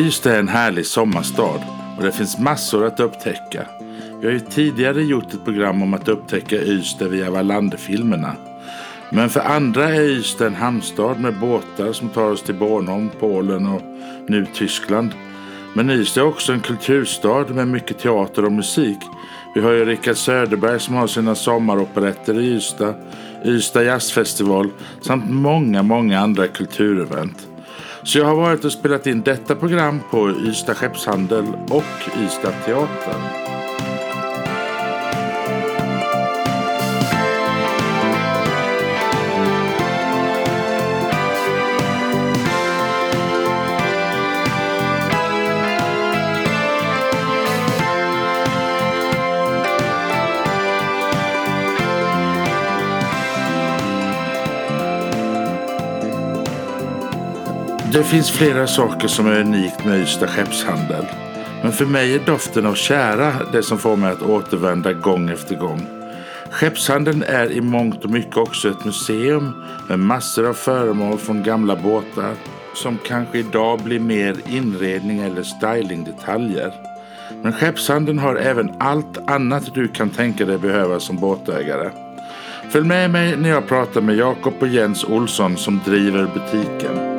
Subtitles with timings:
[0.00, 1.64] Ystad är en härlig sommarstad
[1.96, 3.66] och det finns massor att upptäcka.
[4.20, 8.32] Vi har ju tidigare gjort ett program om att upptäcka Ystad via Wallander-filmerna.
[9.10, 13.66] Men för andra är Ystad en hamnstad med båtar som tar oss till Bornholm, Polen
[13.66, 13.82] och
[14.28, 15.10] nu Tyskland.
[15.74, 18.98] Men Ystad är också en kulturstad med mycket teater och musik.
[19.54, 22.94] Vi har ju Rickard Söderberg som har sina sommaroperetter i Ystad,
[23.44, 24.68] Ystad jazzfestival
[25.00, 27.49] samt många, många andra kulturevent.
[28.10, 33.49] Så jag har varit och spelat in detta program på Ystad Skeppshandel och Ystad Teatern.
[57.92, 61.06] Det finns flera saker som är unikt med Ystad Skeppshandel.
[61.62, 65.56] Men för mig är doften av kära det som får mig att återvända gång efter
[65.56, 65.86] gång.
[66.50, 71.76] Skeppshandeln är i mångt och mycket också ett museum med massor av föremål från gamla
[71.76, 72.34] båtar
[72.74, 76.72] som kanske idag blir mer inredning eller stylingdetaljer.
[77.42, 81.90] Men skeppshandeln har även allt annat du kan tänka dig behöva som båtägare.
[82.70, 87.09] Följ med mig när jag pratar med Jakob och Jens Olsson som driver butiken.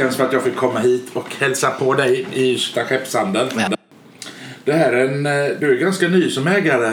[0.00, 3.48] Jens för att jag fick komma hit och hälsa på dig i Ystad Skeppshandel.
[3.56, 3.68] Ja.
[4.64, 6.92] Det här är en, eh, du är ganska ny som ägare.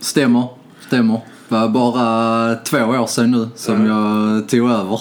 [0.00, 0.48] Stämmer,
[0.86, 1.20] stämmer.
[1.48, 5.00] Det var bara två år sedan nu som jag tog över.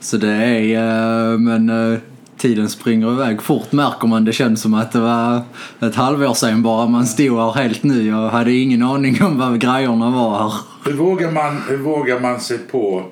[0.00, 1.98] Så det är, eh, men eh,
[2.36, 4.24] tiden springer iväg fort märker man.
[4.24, 5.42] Det känns som att det var
[5.80, 9.60] ett halvår sedan bara man stod här helt ny och hade ingen aning om vad
[9.60, 10.52] grejerna var här.
[10.84, 13.04] Hur vågar man, hur vågar man sig på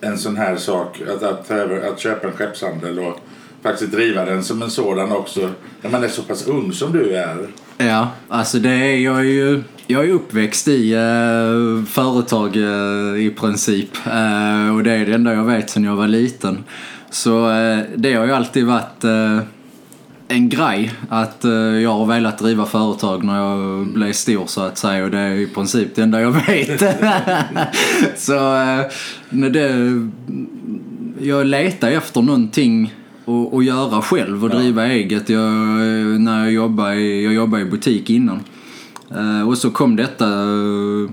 [0.00, 1.00] en sån här sak?
[1.08, 1.50] Att, att,
[1.90, 3.20] att köpa en skeppshandel och
[3.62, 5.50] faktiskt driva den som en sådan också.
[5.82, 7.46] När man är så pass ung som du är.
[7.78, 13.34] Ja, alltså det är, jag är ju jag är uppväxt i eh, företag eh, i
[13.40, 16.64] princip eh, och det är det enda jag vet sedan jag var liten.
[17.10, 19.38] Så eh, det har ju alltid varit eh,
[20.30, 24.78] en grej att eh, jag har velat driva företag när jag blev stor så att
[24.78, 26.80] säga och det är i princip det enda jag vet.
[28.16, 28.86] så eh,
[29.30, 30.08] när det,
[31.26, 35.28] jag letar efter någonting att, att göra själv och driva eget.
[35.28, 35.50] Jag,
[36.20, 38.40] när jag jobbade, i, jag jobbade i butik innan.
[39.10, 41.10] Eh, och så kom detta eh,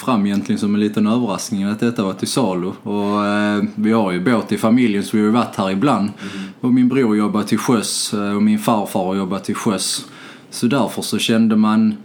[0.00, 2.72] fram egentligen som en liten överraskning att detta var till salu.
[2.82, 6.10] Och eh, vi har ju båt i familjen så vi har ju varit här ibland.
[6.60, 10.06] Och min bror jobbar till sjöss eh, och min farfar jobbar till sjöss.
[10.50, 11.96] Så därför så kände man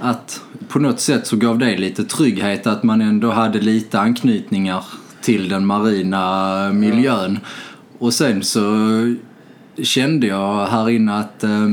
[0.00, 4.84] att på något sätt så gav det lite trygghet att man ändå hade lite anknytningar
[5.22, 7.38] till den marina miljön.
[7.98, 8.62] Och sen så
[9.82, 11.68] kände jag här inne att eh,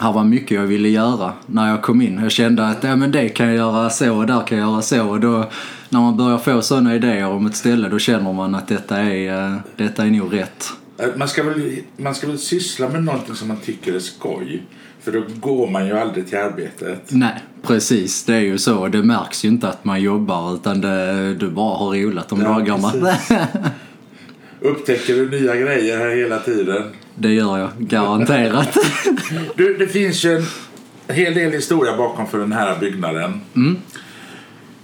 [0.00, 2.20] här var mycket jag ville göra när jag kom in.
[2.22, 4.82] Jag kände att ja, men det kan jag göra så och där kan jag göra
[4.82, 5.08] så.
[5.08, 5.50] Och då,
[5.88, 9.46] när man börjar få sådana idéer om ett ställe då känner man att detta är,
[9.52, 10.72] eh, detta är nog rätt.
[10.98, 14.62] Eh, Man ska, väl, man ska väl syssla med någonting som man tycker är skoj.
[15.02, 17.02] För då går man ju aldrig till arbetet.
[17.08, 18.24] Nej, precis.
[18.24, 18.88] Det är ju så.
[18.88, 22.48] Det märks ju inte att man jobbar utan det, du bara har roligt de Ja,
[22.48, 22.92] dagarna.
[24.60, 26.82] Upptäcker du nya grejer här hela tiden?
[27.14, 28.76] Det gör jag, garanterat.
[29.56, 30.36] Du, det finns ju
[31.06, 33.40] en hel del historia bakom för den här byggnaden.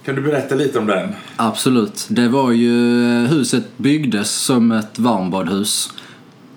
[0.04, 1.09] Kan du berätta lite om den?
[1.37, 2.06] Absolut.
[2.10, 2.72] Det var ju,
[3.26, 5.90] huset byggdes som ett varmbadhus.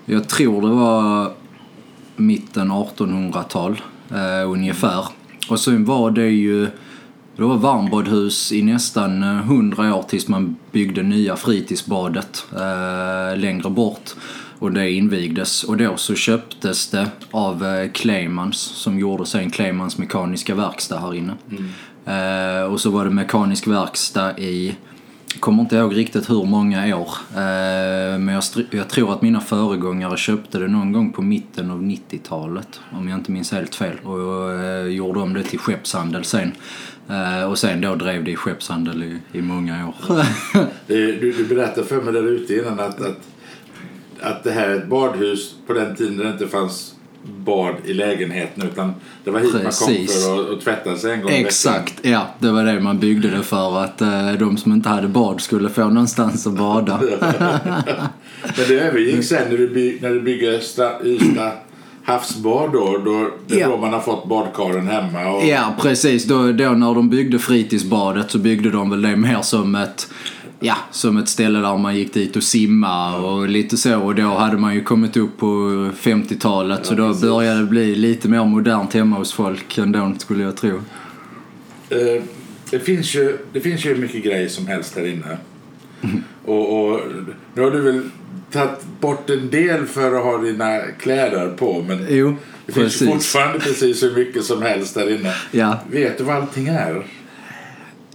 [0.04, 1.32] Jag tror det var
[2.16, 3.80] mitten 1800-tal
[4.10, 5.04] eh, ungefär.
[5.48, 6.68] Och sen var det ju,
[7.36, 13.70] det var varmbadhus i nästan eh, 100 år tills man byggde nya fritidsbadet eh, längre
[13.70, 14.14] bort.
[14.60, 15.64] Och det invigdes.
[15.64, 21.14] Och då så köptes det av eh, Claymans som gjorde sen Claymans mekaniska verkstad här
[21.14, 21.32] inne.
[22.06, 24.76] Eh, och så var det mekanisk verkstad i
[25.40, 27.08] kommer inte ihåg riktigt hur många år.
[27.34, 31.82] Eh, men jag, jag tror att mina föregångare köpte det någon gång på mitten av
[31.82, 32.80] 90-talet.
[32.92, 33.96] Om jag inte minns helt fel.
[34.04, 36.52] Och eh, gjorde om det till skeppshandel sen.
[37.08, 39.94] Eh, och sen då drev det i skeppshandel i, i många år.
[40.86, 43.26] Det- Du, du berättade för mig där ute innan att, att,
[44.22, 46.94] att det här är ett badhus på den tiden det inte fanns
[47.38, 48.94] bad i lägenheten utan
[49.24, 50.24] det var hit man Precis.
[50.26, 51.32] kom för att, att tvätta sig en gång.
[51.32, 52.26] Exakt, ja.
[52.38, 53.78] Det var det man byggde det för.
[53.84, 57.00] Att eh, de som inte hade bad skulle få någonstans att bada.
[58.42, 61.52] Men det övergick sen när du, när du byggde Sta- Ystad
[62.04, 62.98] havsbad då.
[63.04, 63.68] då det är Ja.
[63.68, 65.30] då man har fått badkaren hemma.
[65.30, 66.24] Och, Ja, precis.
[66.24, 70.08] Då, då när de byggde fritidsbadet så byggde de väl det mer som ett,
[70.60, 74.00] ja, som ett ställe där man gick dit och simma och lite så.
[74.00, 75.46] Och då hade man ju kommit upp på
[76.00, 77.22] 50-talet så då precis.
[77.22, 80.82] började det bli lite mer modernt hemma hos folk ändå skulle jag tro.
[81.90, 82.22] Eh,
[82.70, 85.38] det, finns ju, det finns ju mycket grejer som helst här inne.
[86.44, 87.00] Och, och
[87.54, 88.10] nu har du väl
[88.50, 91.84] tagit bort en del för att ha dina kläder på.
[91.88, 92.36] Men Jo,
[92.66, 93.08] det finns precis.
[93.08, 95.34] fortfarande precis hur mycket som helst där inne.
[95.50, 95.78] Ja.
[95.90, 97.06] Vet du vad allting är?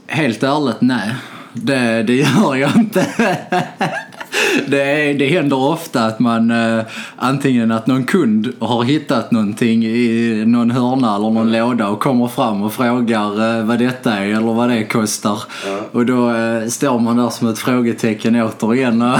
[0.07, 1.15] Helt ärligt, nej.
[1.55, 3.07] Det, det gör jag inte.
[4.67, 6.83] Det, det händer ofta att man eh,
[7.15, 12.27] antingen att någon kund har hittat någonting i någon hörna eller någon låda och kommer
[12.27, 15.43] fram och frågar eh, vad detta är eller vad det kostar.
[15.65, 15.79] Ja.
[15.91, 19.19] Och då eh, står man där som ett frågetecken återigen och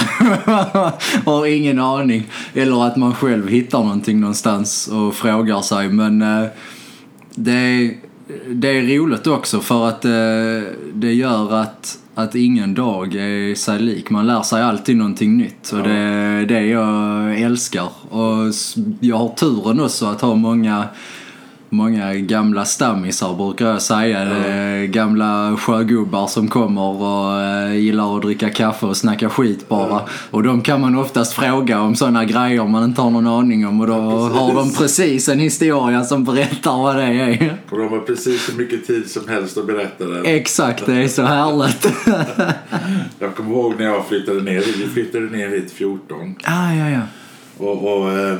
[1.25, 2.27] har ingen aning.
[2.53, 5.89] Eller att man själv hittar någonting någonstans och frågar sig.
[5.89, 6.23] Men
[7.35, 7.91] det
[8.47, 13.79] det är roligt också för att eh, det gör att, att ingen dag är sig
[13.79, 14.09] lik.
[14.09, 17.89] Man lär sig alltid någonting nytt och det är det jag älskar.
[18.09, 18.53] Och
[18.99, 20.85] jag har turen också att ha många
[21.75, 24.19] Många gamla stammisar brukar jag säga.
[24.19, 30.01] Är Gamla sjögubbar som kommer och eh, gillar att dricka kaffe och snacka skit bara.
[30.31, 33.81] Och de kan man oftast fråga om sådana grejer man inte har någon aning om.
[33.81, 34.39] Och då precis.
[34.39, 37.57] har de precis en historia som berättar vad det är.
[37.69, 40.35] Och de har precis så mycket tid som helst att berätta det.
[40.35, 41.87] Exakt, det är så härligt.
[43.19, 44.77] Jag kommer ihåg när jag flyttade ner hit.
[44.77, 46.35] Vi flyttade ner hit 14.
[46.43, 47.01] ah, ja, ja.
[47.57, 48.37] Och, och eh,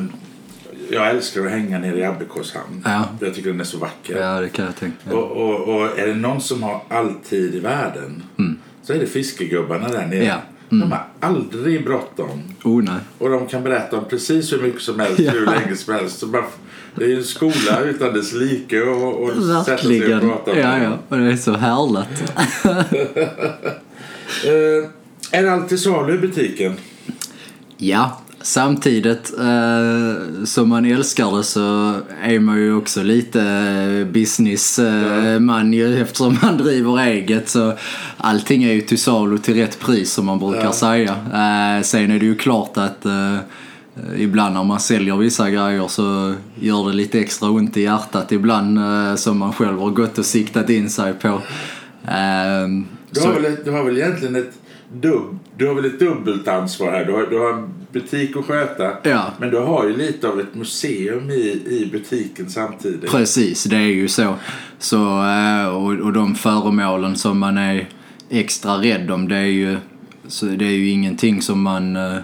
[0.90, 2.82] jag älskar att hänga nere i Abbekås hamn.
[2.86, 3.06] Ja.
[3.20, 4.20] Jag tycker den är så vacker.
[4.22, 5.16] Ja, det kan jag tänka.
[5.16, 8.24] Och, och, och är det någon som har all tid i världen
[8.84, 10.24] så är det fiskegubbarna där nere.
[10.26, 10.38] Ja.
[10.70, 12.44] De har aldrig bråttom.
[12.64, 13.00] Oh, nej.
[13.18, 15.32] Och de kan berätta om precis hur mycket som helst, Ja.
[15.32, 16.20] hur länge som helst.
[16.20, 16.44] Så man,
[16.96, 19.30] det är ju en skola utan dess like och, och
[19.66, 20.98] sätta sig och prata med Ja, ja.
[21.10, 22.34] Och det är så härligt.
[24.46, 24.90] Eh,
[25.40, 26.74] är det alltid salu i butiken?
[27.78, 31.94] Ja, samtidigt eh, som man älskar det så
[32.24, 37.74] är man ju också lite eh, businessman ju eftersom man driver eget så
[38.18, 40.72] allting är ju till salu till rätt pris som man brukar Ja.
[40.74, 41.12] säga.
[41.12, 43.36] Eh, sen är det ju klart att eh,
[44.18, 48.78] Ibland när man säljer vissa grejer så gör det lite extra ont i hjärtat ibland
[48.78, 51.28] eh, som man själv har gått och siktat in sig på.
[52.08, 52.68] Eh,
[53.12, 54.52] Du så- har, väl, du har väl egentligen ett,
[55.02, 57.06] dubb, du har väl ett dubbelt ansvar här.
[57.06, 58.92] Du har, du har en butik att sköta.
[59.04, 59.26] Ja.
[59.40, 63.12] Men du har ju lite av ett museum i, i butiken samtidigt.
[63.12, 64.36] Precis, det är ju så.
[64.80, 67.90] så eh, och, och de föremålen som man är
[68.30, 69.78] extra rädd om det är ju,
[70.28, 72.18] så det är ju ingenting som man eh,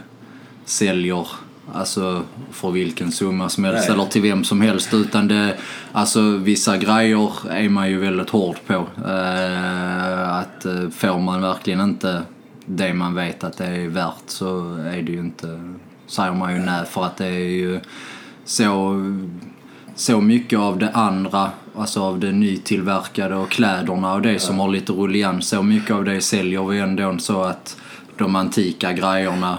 [0.65, 1.27] säljer
[1.73, 3.93] Alltså för vilken summa som helst Nej.
[3.93, 5.57] eller till vem som helst utan det,
[5.91, 8.73] alltså vissa grejer är man ju väldigt hård på.
[9.05, 12.21] Eh, att eh, får man verkligen inte
[12.65, 15.73] det man vet att det är värt så är det ju inte,
[16.07, 17.79] säger man ju nej för att det är ju
[18.45, 18.95] så
[19.95, 24.69] så mycket av det andra, alltså av det nytillverkade och kläderna och det som har
[24.69, 27.77] lite rullians, så mycket av det säljer vi ändå så att
[28.17, 29.57] de antika grejerna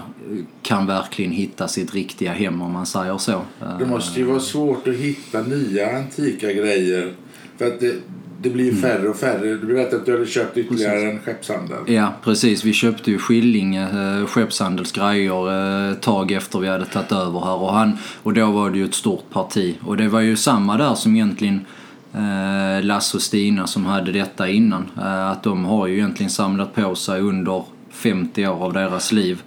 [0.61, 3.41] kan verkligen hitta sitt riktiga hem om man säger så.
[3.79, 7.13] Det måste ju vara svårt att hitta nya antika grejer.
[7.57, 7.95] För att det,
[8.43, 8.81] det blir Mm.
[8.81, 9.55] färre och färre.
[9.55, 11.77] Du berättade att du hade köpt ytterligare en skeppshandel.
[11.87, 12.63] Ja, precis.
[12.63, 15.51] Vi köpte ju Skillinge eh, skeppshandelsgrejer
[15.87, 17.55] eh, ett tag efter vi hade tagit över här.
[17.61, 19.75] Och, han, och då var det ju ett stort parti.
[19.85, 21.65] Och det var ju samma där som egentligen
[22.13, 24.85] eh, Lasse och Stina som hade detta innan.
[24.97, 29.41] Eh, att de har ju egentligen samlat på sig under 50 år av deras liv.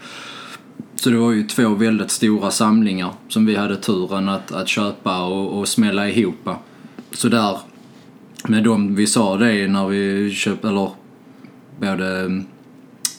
[0.94, 5.24] Så det var ju två väldigt stora samlingar som vi hade turen att, att köpa
[5.24, 6.48] och, och smälla ihop.
[7.12, 7.58] Så där,
[8.48, 10.90] med dem, vi sa det när vi köpte, eller
[11.80, 12.42] både,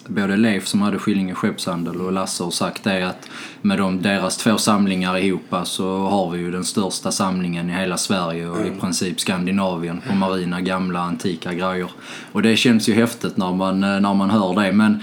[0.07, 3.29] både Leif som hade Skillinge skeppshandel och Lasse har sagt det att
[3.61, 7.97] med de, deras två samlingar ihop så har vi ju den största samlingen i hela
[7.97, 11.91] Sverige och i princip Skandinavien på marina gamla antika grejer.
[12.31, 14.99] Och det känns ju häftigt när man, när man hör det men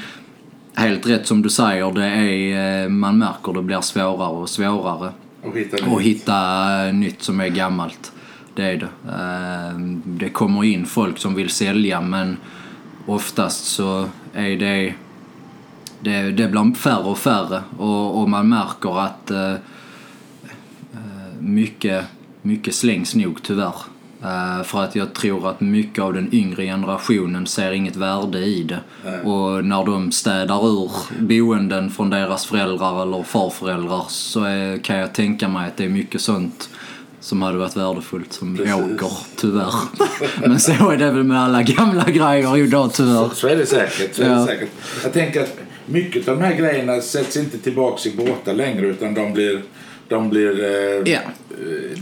[0.75, 5.13] helt rätt som du säger, det är, eh, man märker det blir svårare och svårare
[5.43, 6.07] Och hitta och nytt.
[6.07, 8.13] hitta eh, nytt som är gammalt.
[8.55, 8.89] Det är det.
[9.13, 12.37] Eh, Det kommer in folk som vill sälja men
[13.07, 14.95] oftast så är det
[16.01, 19.59] det, det blir färre och färre och, och man märker att eh, eh,
[21.39, 22.05] mycket,
[22.43, 23.75] mycket slängs nog tyvärr.
[24.23, 28.63] Eh, för att jag tror att mycket av den yngre generationen ser inget värde i
[28.63, 28.81] det.
[29.29, 35.13] Och när de städar ur boenden från deras föräldrar eller farföräldrar så är, kan jag
[35.15, 36.69] tänka mig att det är mycket sånt
[37.25, 38.75] som hade varit värdefullt som Precis.
[38.75, 39.75] åker, tyvärr.
[40.49, 43.29] Men så är det väl med alla gamla grejer idag, tyvärr.
[43.35, 44.15] Så är det säkert.
[44.15, 44.35] Så är Ja.
[44.35, 44.69] det säkert.
[45.03, 49.15] Jag tänker att mycket av de här grejerna sätts inte tillbaks i båtar längre utan
[49.15, 49.63] de blir,
[50.09, 51.21] de blir eh, eh,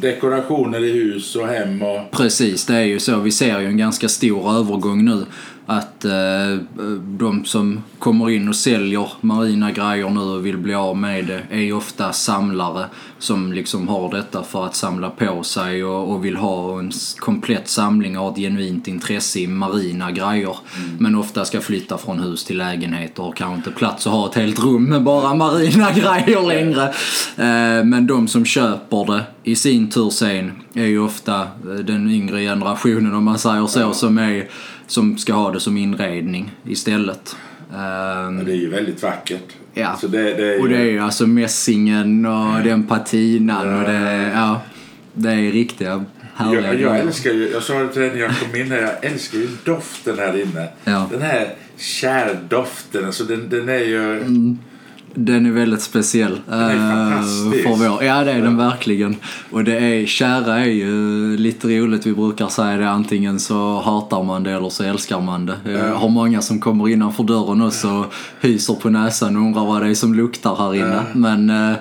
[0.01, 1.83] dekorationer i hus och hem.
[1.83, 3.17] Och, Precis, det är ju så.
[3.19, 5.25] Vi ser ju en ganska stor övergång nu.
[5.67, 6.59] Att eh,
[7.01, 11.43] de som kommer in och säljer marina grejer nu och vill bli av med det
[11.51, 12.87] är ofta samlare
[13.19, 17.69] som liksom har detta för att samla på sig och, och vill ha en komplett
[17.69, 20.57] samling och har ett genuint intresse i marina grejer.
[20.99, 24.35] Men ofta ska flytta från hus till lägenhet och kanske inte plats att ha ett
[24.35, 26.85] helt rum med bara marina grejer längre.
[27.37, 32.11] Eh, men de som köper det i sin tur sen är ju ofta eh, den
[32.11, 34.49] yngre generationen om man säger så som, är,
[34.87, 37.37] som ska ha det som inredning istället.
[37.71, 39.53] Eh, det är ju väldigt vackert.
[39.75, 39.97] Ja.
[40.01, 43.89] Så det, det är ju, och det är ju alltså mässingen och den patinan och
[43.89, 44.61] det, ja,
[45.15, 48.39] det är riktiga härliga jag, jag älskar ju, jag sa det till dig när jag
[48.39, 50.69] kom in här, jag älskar ju doften här inne.
[50.85, 51.09] Ja.
[51.11, 54.17] Den här kärdoften, alltså den, den är ju...
[54.17, 54.59] Mm.
[55.15, 56.41] Den är väldigt speciell.
[56.49, 57.63] är eh, fantastisk.
[57.63, 58.05] för vår.
[58.05, 59.17] Ja, det är den verkligen.
[59.51, 62.07] Och det är, kära är ju lite roligt.
[62.07, 65.57] Vi brukar säga det antingen så hatar man det eller så älskar man det.
[65.65, 69.83] Jag har många som kommer innanför dörren också och hyser på näsan och undrar vad
[69.83, 71.03] det är som luktar här inne.
[71.13, 71.77] Men eh,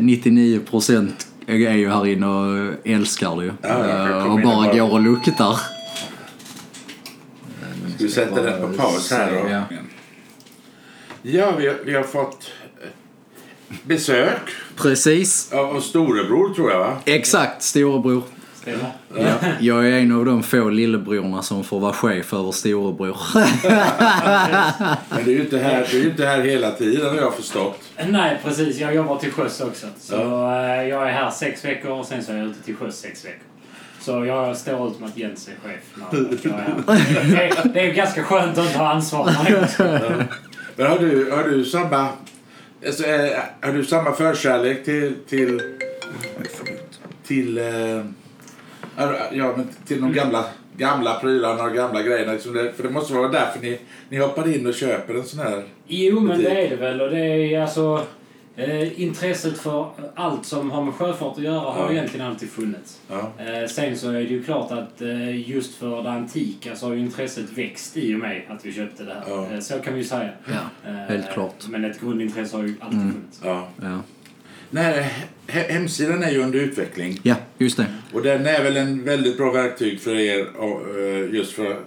[0.00, 1.08] 99%
[1.46, 3.52] är ju här inne och älskar det ju.
[3.62, 5.56] Ja, Eh, och bara går och luktar.
[7.98, 9.50] Du sätter den på paus här.
[9.50, 9.76] Ja.
[11.22, 12.50] Ja, vi, har- vi har fått
[12.82, 12.88] eh,
[13.82, 14.40] besök
[14.76, 15.52] Precis.
[15.52, 16.96] av, av storebror tror jag va?
[17.04, 18.22] Exakt, storebror.
[18.54, 18.92] Stämmer.
[19.16, 23.16] Ja, jag är en av de få lillebrorna som får vara chef över storebror.
[25.10, 27.34] Men du är ju inte här, du är ju inte här hela tiden har jag
[27.34, 27.80] förstått.
[28.08, 28.78] Nej, precis.
[28.78, 29.86] Jag jobbar till sjöss också.
[29.98, 30.14] Så
[30.50, 33.24] eh, jag är här sex veckor och sen så är jag ute till sjöss sex
[33.24, 33.42] veckor.
[34.00, 36.74] Så jag står ut med att Jens är chef när jag är här.
[37.30, 39.30] Det är, det är ganska skönt att inte ha ansvar.
[40.76, 42.08] Men har du, har du samma
[42.86, 45.62] alltså, eh, har du samma förkärlek till till
[47.26, 48.04] till eh,
[49.32, 50.44] ja, men till de gamla
[50.76, 54.54] gamla prylarna och gamla grejerna liksom det, för det måste vara därför ni, ni hoppar
[54.54, 57.00] in och köper en sån här Jo, men det är det väl.
[57.00, 58.06] Och det är alltså...
[58.56, 61.92] Eh, intresset för allt som har med sjöfart att göra har Ja.
[61.92, 63.00] egentligen alltid funnits.
[63.10, 63.32] ja.
[63.38, 66.94] Eh, sen så är det ju klart att eh, just för det antika så har
[66.94, 69.22] ju intresset växt i och med att vi köpte det här.
[69.28, 69.48] Ja.
[69.52, 70.30] Eh, så kan vi ju säga.
[70.46, 71.64] Ja, Eh, helt klart.
[71.68, 73.40] Men ett grundintresse har ju alltid funnits.
[73.44, 73.68] ja.
[73.82, 74.00] Ja.
[74.70, 75.10] Nej,
[75.46, 77.86] he- hemsidan är ju under utveckling ja, just det.
[78.12, 81.78] och den är väl en väldigt bra verktyg för er och, eh, just för att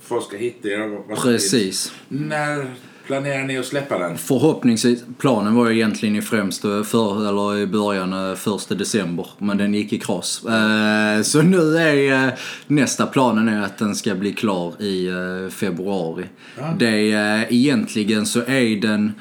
[0.00, 1.14] folk ska hitta er.
[1.22, 1.92] Precis.
[2.08, 2.66] När
[3.06, 4.18] planerar ni att släppa den?
[4.18, 9.58] Förhoppningsvis, planen var ju egentligen i främst för, eller i början eh, första december, men
[9.58, 10.44] den gick i kross.
[10.44, 12.34] Eh, så nu är eh,
[12.66, 15.10] nästa planen är att den ska bli klar i
[15.50, 16.24] februari.
[16.58, 16.74] Ja.
[16.78, 19.12] Det är, egentligen så är den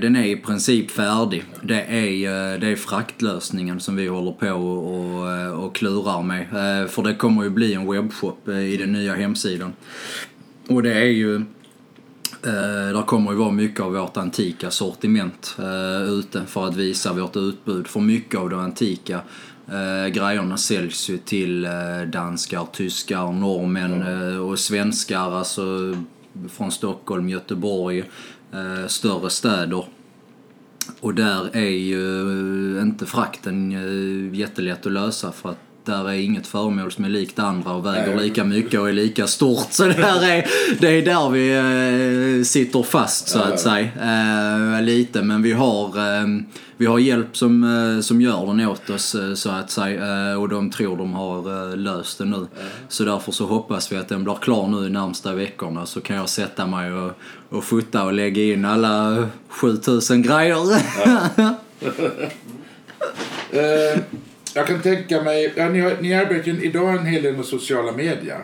[0.00, 1.44] den är i princip färdig.
[1.62, 6.46] Det är, det är fraktlösningen som vi håller på och, och, klurar med.
[6.90, 9.72] För det kommer ju bli en webbshop i den nya hemsidan.
[10.68, 11.42] Och det är ju
[12.46, 17.12] Eh, där kommer ju vara mycket av vårt antika sortiment eh, ute för att visa
[17.12, 17.86] vårt utbud.
[17.86, 19.20] För mycket av de antika
[19.68, 21.70] eh, grejerna säljs ju till eh,
[22.06, 25.38] danskar, tyskar, norrmän eh, och svenskar.
[25.38, 25.96] Alltså
[26.48, 27.98] från Stockholm, Göteborg,
[28.52, 29.84] eh, större städer.
[31.00, 36.46] Och där är ju inte frakten eh, jättelätt att lösa för att där är inget
[36.46, 38.24] föremål som är likt andra och väger Nej.
[38.24, 39.66] lika mycket och är lika stort.
[39.70, 40.46] Så det, här är,
[40.80, 41.52] det är där vi
[42.38, 43.88] eh, sitter fast så att säga.
[44.76, 46.26] Eh, lite, men vi har, eh,
[46.76, 50.38] vi har hjälp som, som gör den åt oss så att säga.
[50.38, 52.46] Och de tror de har löst det nu.
[52.88, 56.16] Så därför så hoppas vi att den blir klar nu de närmsta veckorna så kan
[56.16, 57.12] jag sätta mig och,
[57.48, 60.56] och fota och lägga in alla 7000 grejer.
[64.54, 67.44] Jag kan tänka mig, ja, ni, har, ni arbetar ju idag en hel del med
[67.44, 68.38] sociala medier.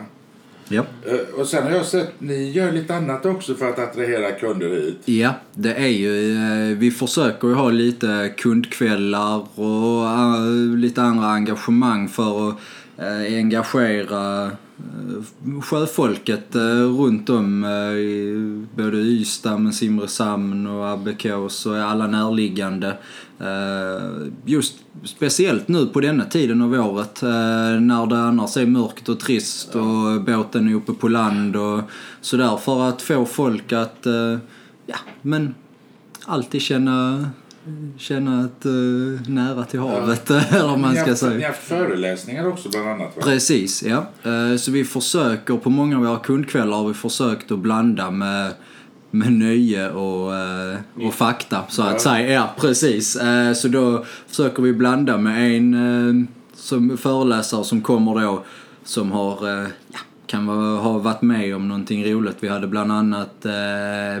[0.69, 0.85] ja.
[1.05, 4.69] Eh, och sen har jag sett, ni gör lite annat också för att attrahera kunder
[4.69, 5.01] hit.
[5.05, 11.27] Ja, det är ju, eh, vi försöker ju ha lite kundkvällar och eh, lite andra
[11.27, 12.55] engagemang för att
[13.27, 14.51] engagera
[15.63, 16.55] sjöfolket
[16.97, 17.65] runt om
[17.97, 22.97] i både Ystad, men Simrishamn och Abbekås och alla närliggande.
[23.39, 27.29] Eh, Just speciellt nu på denna tiden av året eh,
[27.79, 31.81] när det annars är mörkt och trist och båten är uppe på land och
[32.21, 34.37] sådär för att få folk att, eh,
[34.85, 35.55] ja men
[36.25, 37.25] alltid känna
[37.97, 41.31] Känna ett uh, nära till havet, eller vad man Ni ska ni säga.
[41.33, 43.21] har haft föreläsningar också bland annat va?
[43.23, 44.05] Precis, ja.
[44.31, 48.51] Eh, Så vi försöker, på många av våra kundkvällar har vi försökt att blanda med,
[49.11, 51.99] med nöje och, eh, och fakta, så att Ja.
[51.99, 52.29] säga.
[52.33, 53.15] Ja, precis.
[53.15, 56.25] Eh, Så då försöker vi blanda med en eh,
[56.55, 58.43] som föreläsare som kommer då,
[58.83, 59.65] som har, ja,
[60.27, 62.37] kan ha varit med om någonting roligt.
[62.39, 63.45] Vi hade bland annat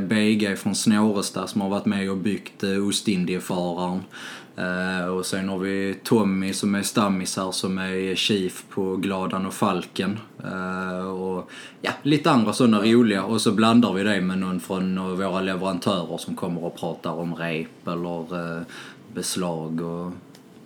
[0.01, 3.99] BG från Snårestad som har varit med och byggt Ostindiefararen.
[5.17, 9.53] Och sen har vi Tommy som är stammis här som är chief på Gladan och
[9.53, 10.19] Falken.
[10.43, 13.23] Eh, och ja, lite andra sådana roliga.
[13.23, 17.35] Och så blandar vi det med någon från våra leverantörer som kommer och pratar om
[17.35, 18.61] rep eller eh,
[19.13, 20.11] beslag och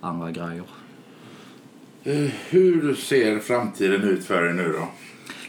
[0.00, 0.64] andra grejer.
[2.04, 4.88] Eh, Hur ser framtiden ut för er nu då?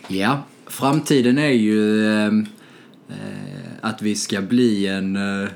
[0.08, 2.28] Ja, framtiden är ju eh,
[3.10, 5.50] eh, att vi ska bli en eh,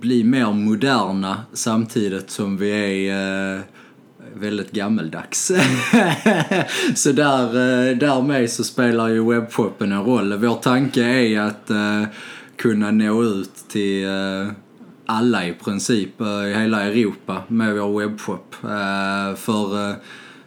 [0.00, 2.70] bli mer moderna samtidigt som vi
[3.10, 3.60] är eh,
[4.34, 5.46] väldigt gammeldags.
[6.94, 10.36] så där, eh, därmed så spelar ju webbshoppen en roll.
[10.38, 12.02] Vår tanke är att eh,
[12.56, 14.52] kunna nå ut till eh,
[15.06, 18.54] alla i princip i hela Europa med vår webbshop.
[19.36, 19.94] För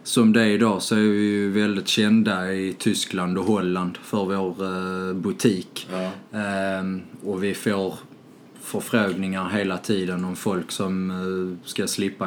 [0.02, 4.24] som det är idag så är vi ju väldigt kända i Tyskland och Holland för
[4.24, 5.88] vår butik.
[5.92, 6.38] Ja.
[6.38, 7.94] Ehm, Och vi får
[8.64, 12.26] förfrågningar hela tiden om folk som eh, ska slippa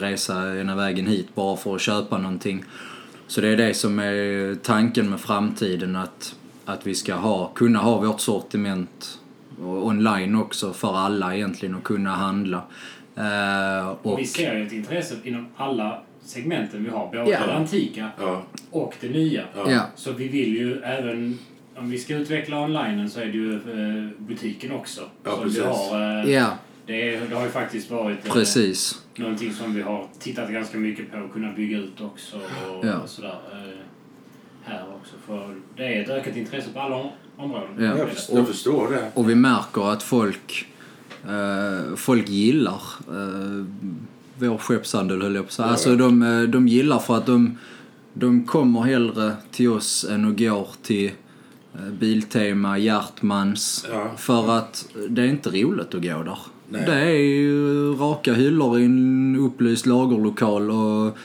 [0.00, 2.64] resa ena vägen hit bara för att köpa någonting.
[3.26, 7.78] Så det är det som är tanken med framtiden att, att vi ska ha, kunna
[7.78, 9.18] ha vårt sortiment
[9.60, 12.62] och online också för alla egentligen att kunna handla.
[13.16, 17.06] Eh, Och och, vi ser ju ett intresse inom alla segmenten vi har.
[17.06, 17.46] Både Ja.
[17.46, 18.42] det antika Ja.
[18.70, 19.42] och det nya.
[19.56, 21.38] Ja, Så vi vill ju även,
[21.78, 25.00] om vi ska utveckla online så är det ju eh, butiken också.
[25.24, 25.58] Ja, så precis.
[25.58, 26.46] vi har, eh, ja,
[26.86, 29.02] det, är, det har ju faktiskt varit eh, precis.
[29.16, 32.36] någonting som vi har tittat ganska mycket på och kunna bygga ut också.
[32.36, 32.96] Och, Ja.
[32.98, 33.78] och sådär, eh,
[34.64, 35.14] här också.
[35.26, 37.78] För det är ett ökat intresse på alla om- områden.
[37.84, 39.10] Är Jag, förstår, jag förstår det.
[39.14, 40.66] Och vi märker att folk,
[41.28, 43.64] eh, folk gillar eh,
[44.38, 45.66] vår skeppshandel höll jag på att säga.
[45.66, 45.96] Ja, Alltså ja.
[45.96, 47.58] de, eh, de gillar för att de,
[48.14, 51.12] de kommer hellre till oss än och går till eh,
[52.00, 53.86] Biltema, Hjärtmans.
[53.92, 54.10] Ja.
[54.16, 56.38] För att det är inte roligt att gå där.
[56.68, 56.82] Nej.
[56.86, 61.16] Det är ju raka hyllor i en upplyst lagerlokal och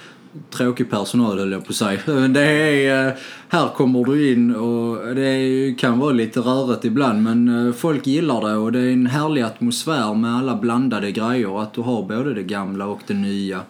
[0.49, 1.99] tråkig personal höll jag på att säga.
[2.27, 3.13] Det är, eh,
[3.49, 8.49] här kommer du in och det kan vara lite rörigt ibland men eh, folk gillar
[8.49, 11.61] det och det är en härlig atmosfär med alla blandade grejer.
[11.61, 13.61] Att du har både det gamla och det nya.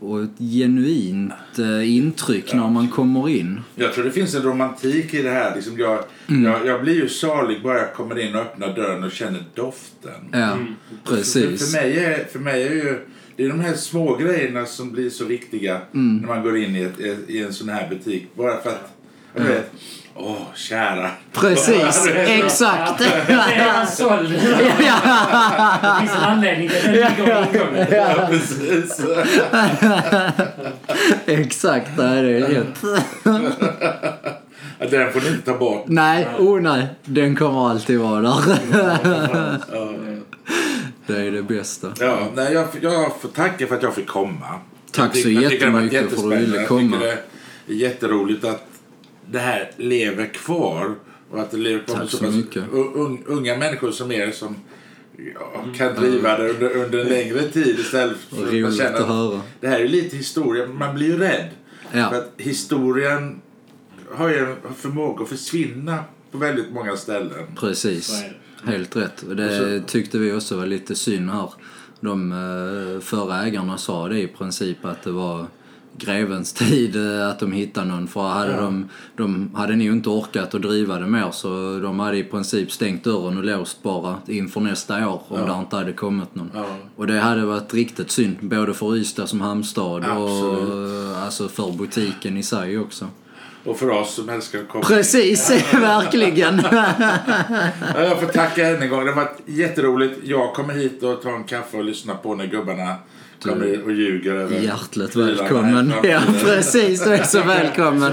[0.00, 3.60] Och ett genuint eh, intryck när man kommer in.
[3.74, 5.54] Jag tror det finns en romantik i det här.
[5.54, 6.44] Liksom jag, Mm.
[6.44, 10.12] jag, jag blir ju salig bara jag kommer in och öppnar dörren och känner doften.
[10.32, 10.58] Ja,
[11.04, 11.72] För, precis.
[11.74, 12.98] för, mig är, för mig är ju
[13.36, 16.16] det är de här små grejerna som blir så viktiga Mm.
[16.16, 18.26] när man går in i, ett, i en sån här butik.
[18.34, 18.92] Bara för att,
[19.36, 19.72] jag vet,
[20.14, 21.10] åh kära.
[21.32, 22.98] Precis, exakt.
[22.98, 24.30] Det är han såld.
[24.32, 24.38] Det
[26.00, 27.94] finns en anledning till att den ligger.
[27.96, 29.00] Ja, precis.
[31.26, 32.82] exakt, nej, det är rätt.
[34.90, 35.84] Den får ni inte ta bort.
[35.86, 38.32] Nej, oh nej, den kommer alltid vara där.
[41.06, 41.92] Det är det bästa.
[42.00, 44.60] Ja, nej, jag, jag får tacka för att jag fick komma.
[44.90, 46.80] Tack så jag jättemycket för att du ville komma.
[46.80, 47.22] Jag tycker
[47.66, 48.66] det är jätteroligt att
[49.30, 50.94] det här lever kvar.
[51.30, 52.64] Och att det lever kvar Tack så så mycket.
[52.72, 54.56] un, unga människor som er som
[55.34, 59.06] ja, kan driva det under, under en längre tid istället för att man känner att
[59.06, 59.40] höra.
[59.60, 60.66] det här är lite historia.
[60.66, 61.48] Man blir ju rädd.
[61.92, 62.10] Ja.
[62.10, 63.40] För att historien
[64.10, 67.46] har ju en förmåga att försvinna på väldigt många ställen.
[67.60, 69.24] Precis, Så är helt rätt.
[69.36, 71.50] Det tyckte vi också var lite synd här.
[72.00, 75.46] De eh, förra ägarna sa det i princip att det var
[75.98, 78.08] grevens tid eh, att de hittade någon.
[78.08, 78.60] För hade Ja.
[78.60, 82.72] de, de hade nog inte orkat att driva det mer så de hade i princip
[82.72, 85.46] stängt dörren och låst bara inför nästa år om Ja.
[85.54, 86.50] det inte hade kommit någon.
[86.54, 86.66] Ja.
[86.96, 91.12] Och det hade varit riktigt synd, både för Ystad som hamnstad och Absolut.
[91.12, 93.06] eh, alltså för butiken i sig också.
[93.66, 94.84] Och för oss som älskar att komma.
[94.84, 96.62] Precis, verkligen.
[97.94, 99.04] Ja, jag får tacka än en gång.
[99.04, 100.20] Det har varit jätteroligt.
[100.24, 102.94] Jag kommer hit och tar en kaffe och lyssnar på när gubbarna
[103.42, 105.92] kommer och ljuger över Hjärtligt välkommen.
[106.02, 107.04] Ja, precis.
[107.04, 108.12] Du är så välkommen.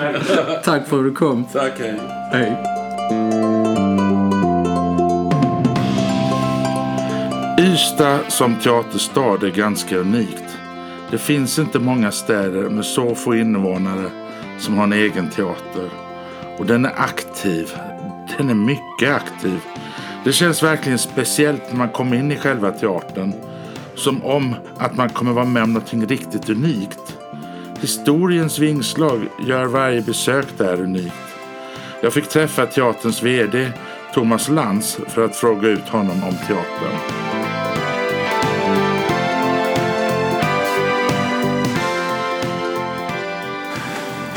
[0.64, 1.46] Tack för att du kom.
[1.54, 2.00] Tack, hej.
[2.32, 2.58] Hej.
[7.60, 10.44] Ystad som teaterstad är ganska unikt.
[11.12, 14.23] Det finns inte många städer med så få invånare
[14.64, 15.90] som har en egen teater.
[16.58, 17.70] Och den är aktiv.
[18.38, 19.60] Den är mycket aktiv.
[20.24, 23.34] Det känns verkligen speciellt när man kommer in i själva teatern.
[23.96, 27.18] Som om att man kommer vara med om någonting riktigt unikt.
[27.82, 31.16] Historiens vingslag gör varje besök där unikt.
[32.02, 33.72] Jag fick träffa teaterns VD
[34.14, 37.33] Thomas Lantz för att fråga ut honom om teatern.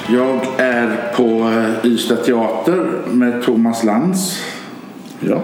[0.09, 4.43] Jag är på eh, Ystad Teater med Thomas Lantz,
[5.21, 5.41] Ja,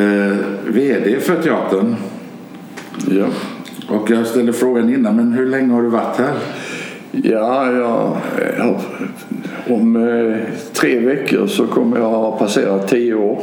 [0.00, 1.96] eh, VD för teatern.
[3.10, 3.26] ja.
[3.88, 6.34] Och jag ställde frågan innan, men hur länge har du varit här?
[7.10, 8.16] Ja, ja,
[8.58, 8.80] ja.
[9.74, 10.36] Om eh,
[10.72, 13.42] tre veckor så kommer jag ha passerat tio år.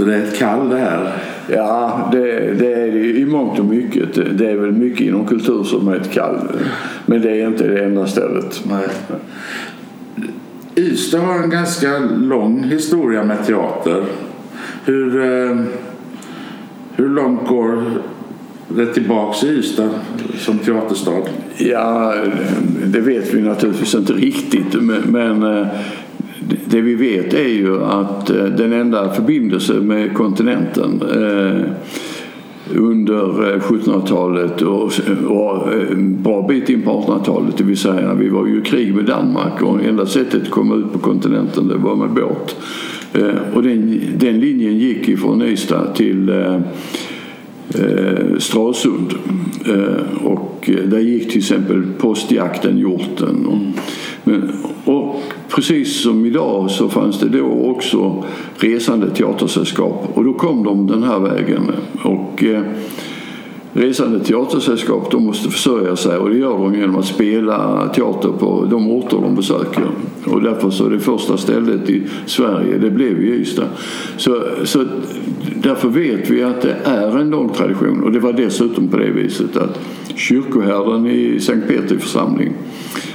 [0.00, 1.12] Så det är ett kall det här.
[1.48, 4.38] Ja, det, det är det i mångt och mycket.
[4.38, 6.38] Det är väl mycket inom kultur som är ett kall.
[7.06, 8.64] Men det är inte det enda stället.
[8.70, 8.88] Nej.
[10.76, 14.04] Ystad har en ganska lång historia med teater.
[14.84, 15.56] Hur, eh,
[16.96, 17.84] hur långt går
[18.68, 19.90] det tillbaks i Ystad
[20.38, 21.22] som teaterstad?
[21.56, 22.14] Ja,
[22.84, 24.82] det vet vi naturligtvis inte riktigt.
[24.82, 25.66] Men, men eh,
[26.64, 31.62] det vi vet är ju att eh, den enda förbindelse med kontinenten eh,
[32.76, 34.92] under eh, 1700-talet och,
[35.26, 37.56] och en bra bit in på 1800-talet.
[37.56, 40.74] Det vill säga vi var ju i krig med Danmark och enda sättet att komma
[40.74, 42.56] ut på kontinenten det var med båt.
[43.54, 46.54] Och den, den linjen gick ifrån Ystad till eh,
[47.74, 49.14] eh, Stralsund.
[49.66, 53.46] Eh, och där gick till exempel postjakten Hjorten.
[53.46, 53.72] Och, mm
[54.24, 54.52] men,
[54.84, 58.24] och precis som idag så fanns det då också
[58.56, 61.72] resande teatersällskap och då kom de den här vägen.
[62.02, 62.62] Och, eh,
[63.72, 68.66] Resande teatersällskap de måste försörja sig och det gör de genom att spela teater på
[68.70, 69.84] de orter de besöker.
[70.26, 73.68] Och därför så är det första stället i Sverige, det blev ju Ystad.
[74.16, 74.84] Så, så
[75.62, 79.10] därför vet vi att det är en lång tradition och det var dessutom på det
[79.10, 79.80] viset att
[80.14, 82.52] kyrkoherden i Sankt Petri församling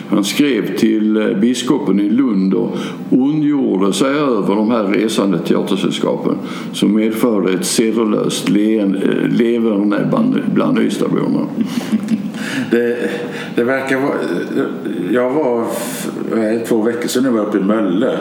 [0.09, 2.77] han skrev till eh, biskopen i Lund och
[3.09, 6.35] ondgjorde sig över de här resande teatersällskapen
[6.73, 8.55] som medförde ett sedelöst eh,
[9.29, 11.47] levernäbbande bland, Ystadborna.
[12.71, 13.09] Det,
[13.55, 14.15] det verkar vara...
[15.11, 15.65] Jag var
[16.29, 18.17] för två veckor sedan jag var uppe i Mölle.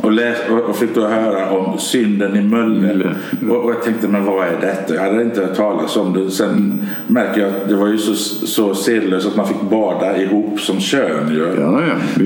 [0.00, 2.80] Och, läs, och och fick då höra om synden i Mölle.
[2.80, 3.14] Mölle.
[3.50, 4.94] Och, och jag tänkte, men vad är detta?
[4.94, 6.30] Jag hade inte hört talas om det.
[6.30, 8.14] Sen märker jag att det var ju så,
[8.46, 11.56] så sedelöst att man fick bada ihop som kön gör.
[11.60, 12.24] Ja, ja,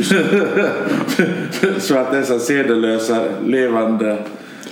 [1.78, 4.18] så att dessa sedelösa levande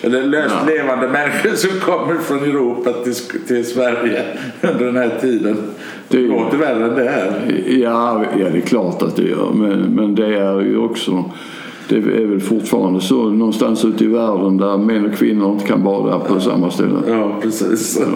[0.03, 3.15] eller löst levande människor som kommer från Europa till,
[3.47, 4.23] till Sverige
[4.61, 5.57] under den här tiden.
[6.09, 7.33] Det Det- låter värre än det är.
[7.83, 9.51] Ja, ja, det är klart att det gör.
[9.55, 11.25] Men, men det är ju också...
[11.91, 15.85] Det är väl fortfarande så någonstans ute i världen där män och kvinnor inte kan
[15.85, 16.99] bada på samma ställe.
[17.09, 18.01] Ja, precis.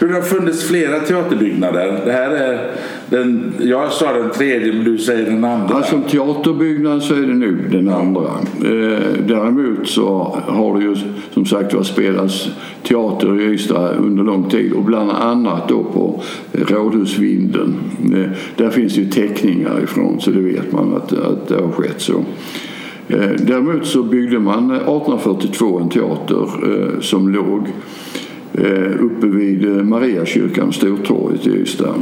[0.00, 2.00] Du, det har funnits flera teaterbyggnader.
[2.04, 2.70] Det här är
[3.10, 5.68] den, jag sa den tredje, men du säger den andra.
[5.70, 8.22] Ja, som teaterbyggnad så är det nog den andra.
[8.64, 10.96] Eh, däremot så har det ju
[11.30, 12.48] som sagt var spelats
[12.82, 17.74] teater i Ystad under lång tid och bland annat då på Rådhusvinden.
[18.14, 22.00] Eh, där finns ju teckningar ifrån så det vet man att, att det har skett
[22.00, 22.24] så.
[23.08, 27.68] Eh, däremot så byggde man eh, 1842 en teater eh, som låg
[29.00, 31.94] uppe vid Mariakyrkan, Stortorget i Ystad.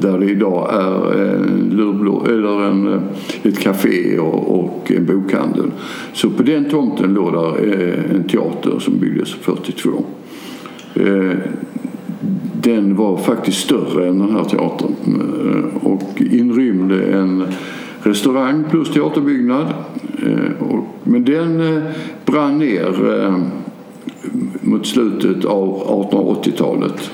[0.00, 3.00] Där det idag är en lurblå, eller en,
[3.42, 5.70] ett café och, och en bokhandel.
[6.12, 7.74] Så på den tomten låg där
[8.14, 10.04] en teater som byggdes 42.
[12.62, 14.94] Den var faktiskt större än den här teatern
[15.82, 17.44] och inrymde en
[18.02, 19.66] restaurang plus teaterbyggnad.
[20.22, 21.82] Eh, Men den eh,
[22.26, 23.38] brann ner eh,
[24.60, 27.10] mot slutet av 1880-talet.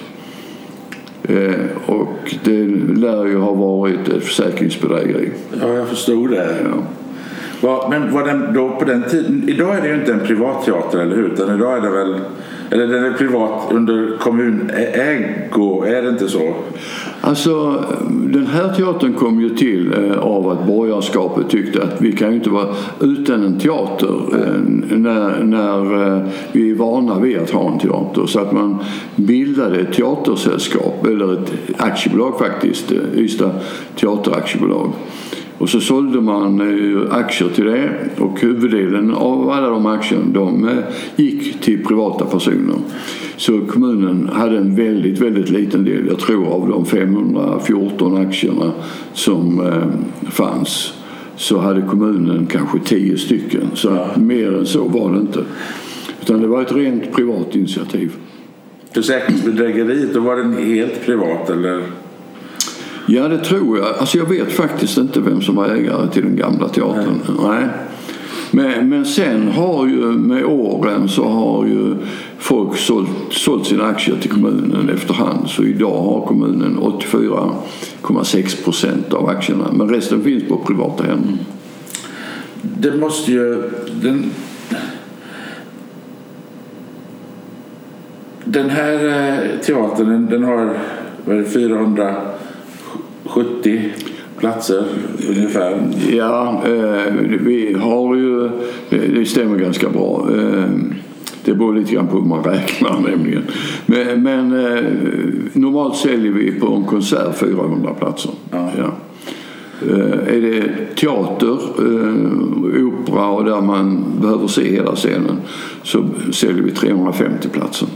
[1.23, 1.55] Eh,
[1.87, 5.31] Och det lär ju ha varit ett försäkringsbedrägeri.
[5.61, 6.57] Ja, jag förstod det.
[7.63, 7.87] Ja.
[7.91, 9.45] Men var den då på den tiden...
[9.49, 11.33] Idag är det ju inte en privat teater, eller hur?
[11.33, 12.21] Utan idag är det väl
[12.71, 16.55] eller den är privat under kommunägo, är det inte så?
[17.21, 22.31] Alltså, den här teatern kom ju till eh, av att borgarskapet tyckte att vi kan
[22.31, 27.51] ju inte vara utan en teater eh, när, när eh, vi är vana vid att
[27.51, 28.27] ha en teater.
[28.27, 28.79] Så att man
[29.17, 33.51] bildade ett teatersällskap, eller ett aktiebolag faktiskt, eh, Ystad
[34.01, 34.93] Teateraktiebolag.
[35.59, 36.61] Och så sålde man
[37.11, 40.69] aktier till det och huvuddelen av alla de aktierna de
[41.17, 42.77] gick till privata personer.
[43.37, 48.73] Så kommunen hade en väldigt, väldigt liten del, jag tror av de 514 aktierna
[49.13, 50.93] som eh, fanns
[51.37, 53.71] så hade kommunen kanske 10 stycken.
[53.75, 54.21] Så ja.
[54.21, 55.45] mer än så var det inte.
[56.23, 58.13] Utan det var ett rent privat initiativ.
[58.95, 61.83] Försäkringsbedrägeriet, då var den helt privat eller?
[63.07, 63.87] Ja, det tror jag.
[63.99, 67.21] Alltså jag vet faktiskt inte vem som var ägare till den gamla teatern.
[67.27, 67.49] Nej.
[67.51, 67.69] Nej.
[68.51, 71.97] Men, men sen har ju med åren så har ju
[72.39, 75.49] folk sålt, sålt sina aktier till kommunen efterhand.
[75.49, 79.73] Så idag har kommunen 84,6 procent av aktierna.
[79.73, 81.39] Men resten finns på privata händer.
[82.63, 83.71] Det måste ju...
[84.03, 84.31] Den,
[88.45, 90.79] den här eh, teatern den, har
[91.25, 91.47] vad
[93.41, 93.91] är det, 470
[94.39, 94.85] platser
[95.29, 95.91] ungefär?
[96.11, 98.51] Ja, eh, vi har ju...
[98.91, 100.29] Det stämmer ganska bra.
[100.31, 100.71] Eh,
[101.45, 103.43] det beror lite grann på hur man räknar nämligen.
[103.87, 104.85] Men, men eh,
[105.53, 108.31] normalt säljer vi på en konsert 400 platser.
[108.51, 108.71] Ja.
[108.79, 108.93] ja.
[109.91, 115.37] Eh, är det teater, eh, opera och där man behöver se hela scenen
[115.83, 117.89] så säljer vi 350 platser.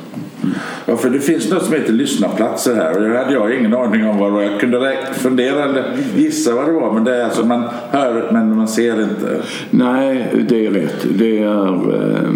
[0.86, 4.06] Ja, för det finns något som heter lyssnarplatser här och det hade jag ingen aning
[4.06, 4.42] om vad det var.
[4.42, 5.84] Jag kunde fundera eller
[6.16, 9.42] gissa vad det var men det är alltså man hör men man ser inte.
[9.70, 11.06] Nej, det är rätt.
[11.18, 12.30] Det är eh,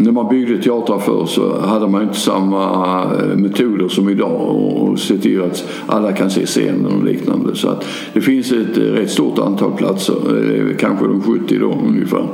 [0.00, 4.98] när man byggde teatrar förr så hade man inte samma eh, metoder som idag och
[4.98, 7.56] se till att alla kan se scenen och liknande.
[7.56, 10.14] Så att det finns ett eh, rätt stort antal platser,
[10.54, 12.26] eh, kanske de 70 då ungefär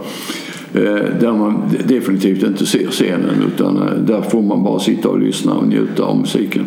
[1.20, 5.68] där man definitivt inte ser scenen utan där får man bara sitta och lyssna och
[5.68, 6.64] njuta av musiken.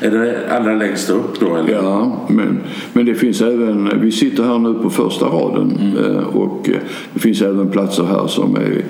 [0.00, 1.56] Är det allra längst upp då?
[1.56, 1.72] Eller?
[1.72, 2.60] Ja, men,
[2.92, 6.24] men det finns även, vi sitter här nu på första raden mm.
[6.24, 6.70] och
[7.14, 8.82] det finns även platser här som är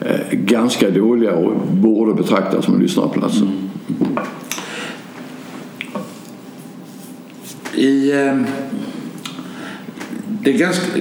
[0.00, 3.42] Eh, ganska dåliga och borde betraktas som lyssnarplatser.
[3.42, 4.18] Mm.
[7.74, 8.40] I, eh,
[10.42, 11.00] det ganska,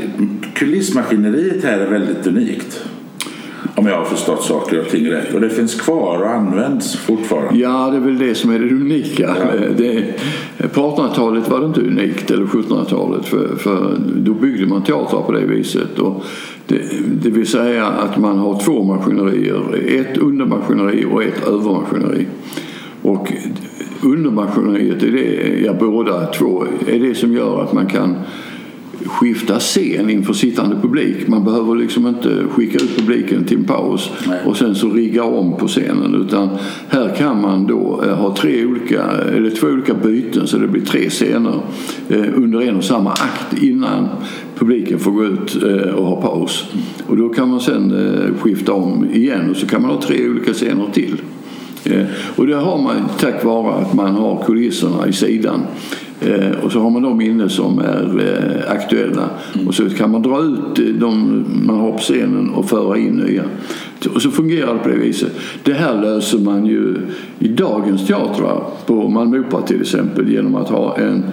[0.53, 2.83] kulissmaskineriet här är väldigt unikt.
[3.77, 5.33] Om jag har förstått saker och ting rätt.
[5.33, 7.59] Och det finns kvar och används fortfarande.
[7.59, 9.35] Ja, det är väl det som är det unika.
[9.39, 9.67] Ja.
[9.77, 10.13] Det,
[10.73, 13.25] på 1800-talet var det inte unikt, eller 1700-talet.
[13.25, 15.99] För, för då byggde man teatrar på det viset.
[15.99, 16.23] Och
[16.67, 16.81] det,
[17.21, 19.81] det vill säga att man har två maskinerier.
[19.99, 22.27] Ett undermaskineri och ett övermaskineri.
[23.01, 23.33] Och
[24.01, 28.15] undermaskineriet är det, ja båda två, är det som gör att man kan
[29.07, 31.27] skifta scen inför sittande publik.
[31.27, 34.39] Man behöver liksom inte skicka ut publiken till en paus Nej.
[34.45, 36.49] och sen så rigga om på scenen utan
[36.89, 39.03] här kan man då eh, ha tre olika,
[39.35, 41.59] eller två olika byten så det blir tre scener
[42.09, 44.07] eh, under en och samma akt innan
[44.55, 46.65] publiken får gå ut eh, och ha paus.
[47.07, 47.93] Och då kan man sen
[48.39, 51.21] skifta om igen och så kan man ha tre olika scener till.
[52.35, 55.61] Och det har man tack vare att man har kulisserna i sidan.
[56.21, 59.29] Eh, och så har man de inne som är eh, aktuella.
[59.53, 59.67] Mm.
[59.67, 63.43] Och så kan man dra ut de man har på scenen och föra in nya.
[64.13, 65.31] Och så fungerar det på det viset.
[65.63, 66.95] Det här löser man ju
[67.39, 71.23] i dagens teatrar, på Malmö Opera till exempel, genom att ha en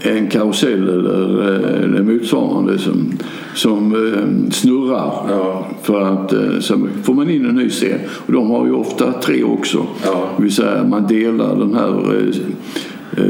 [0.00, 3.12] en karusell eller, eh, eller motsvarande som,
[3.54, 5.12] som eh, snurrar.
[5.28, 5.66] Ja.
[5.82, 7.98] För att eh, så får man in en ny scen.
[8.08, 9.86] Och de har ju ofta tre också.
[10.04, 10.28] Ja.
[10.36, 12.34] Det vill säga man delar den här Eh,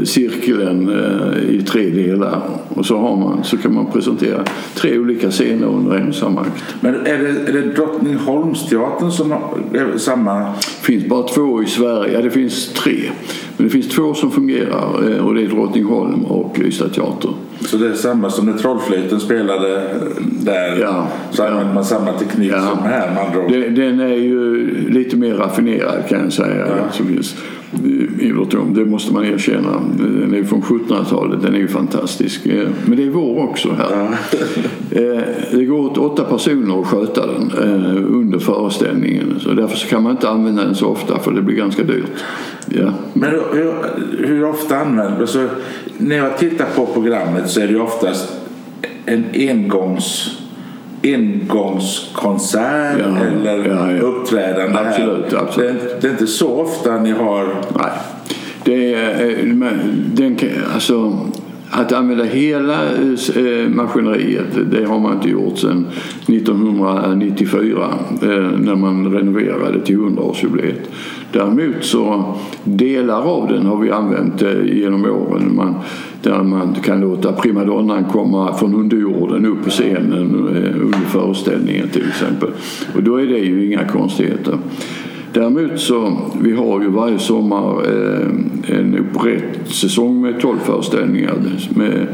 [0.03, 4.43] cirkeln eh, i tre delar och så, har man, så kan man presentera
[4.75, 6.63] tre olika scener under en och samma akt.
[6.81, 10.39] Men är det, är det Drottningholmsteatern som har samma?
[10.39, 13.09] Det finns bara två i Sverige, ja, det finns tre.
[13.57, 17.31] Men det finns två som fungerar eh, och det är Drottningholm och Ystad Teater.
[17.59, 19.81] Så det är samma som när Trollflöjten spelade
[20.21, 20.77] där?
[20.81, 21.73] Ja, så använder ja.
[21.73, 22.61] man samma teknik ja.
[22.61, 23.51] som här med andra ord.
[23.75, 26.67] Den är ju lite mer raffinerad kan jag säga.
[26.67, 27.03] Ja.
[28.19, 29.81] Idrottsrum, det måste man erkänna.
[29.97, 32.45] Den är från 1700-talet, den är ju fantastisk.
[32.45, 33.89] Eh, men det är vår också här.
[33.91, 34.37] Ja.
[34.91, 39.39] Eh, det går åt åtta personer att sköta den eh, under föreställningen.
[39.39, 42.23] Så därför så kan man inte använda den så ofta för det blir ganska dyrt.
[42.67, 42.93] Ja.
[43.13, 43.73] Men hur,
[44.27, 45.25] hur ofta använder?
[45.25, 45.47] Så
[45.97, 48.33] när jag tittar på programmet så är det oftast
[49.05, 50.37] en engångs
[51.03, 54.01] engångskonsert Ja, eller ja, ja.
[54.01, 55.39] uppträdande Absolut, här.
[55.39, 55.81] absolut.
[55.81, 57.43] Det, det är inte så ofta ni har...
[57.77, 57.91] Nej.
[58.65, 59.79] Det är, eh, men
[60.13, 60.37] den,
[60.73, 61.19] alltså,
[61.75, 62.73] att använda hela
[63.35, 65.87] eh, maskineriet, det har man inte gjort sedan
[66.27, 67.89] 1994
[68.21, 68.27] eh,
[68.59, 70.89] när man renoverade till 100-årsjubileet.
[71.31, 75.55] Däremot så delar av den har vi använt eh, genom åren.
[75.55, 75.75] Man,
[76.21, 82.07] där man kan låta primadonnan komma från underjorden upp på scenen eh, under föreställningen till
[82.07, 82.49] exempel.
[82.95, 84.57] Och då är det ju inga konstigheter.
[85.33, 88.27] Däremot så, vi har ju varje sommar eh,
[88.77, 91.35] en operettsäsong med 12 föreställningar
[91.75, 92.07] med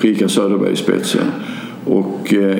[0.00, 1.26] Rika Söderberg i spetsen.
[1.84, 2.58] Och eh,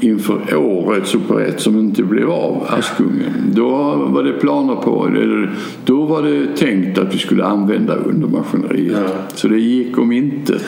[0.00, 3.70] inför årets operett som inte blev av, Askungen, då
[4.06, 5.50] var det planer på, eller
[5.84, 8.98] då var det tänkt att vi skulle använda undermaskineriet.
[9.04, 9.10] Ja.
[9.34, 10.58] Så det gick om inte.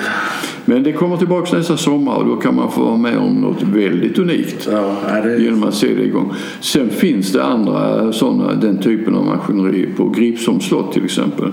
[0.64, 3.62] Men det kommer tillbaka nästa sommar och då kan man få vara med om något
[3.62, 5.42] väldigt unikt Ja, det...
[5.42, 6.32] genom att se det igång.
[6.60, 11.52] Sen finns det andra sådana, den typen av maskineri på Gripsholms slott till exempel.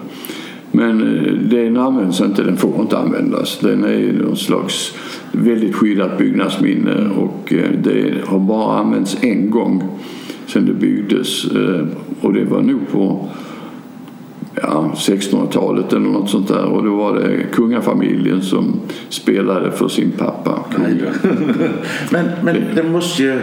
[0.76, 3.60] Men eh, den används inte, den får inte användas.
[3.60, 4.94] Den är någon slags
[5.32, 9.84] väldigt skyddat byggnadsminne och eh, det har bara använts en gång
[10.46, 11.86] sedan det byggdes eh,
[12.22, 13.30] och det var nog på
[14.56, 20.12] ja, 1600-talet eller något sånt där och då var det kungafamiljen som spelade för sin
[20.12, 20.60] pappa.
[22.12, 23.40] Men, men det måste ju,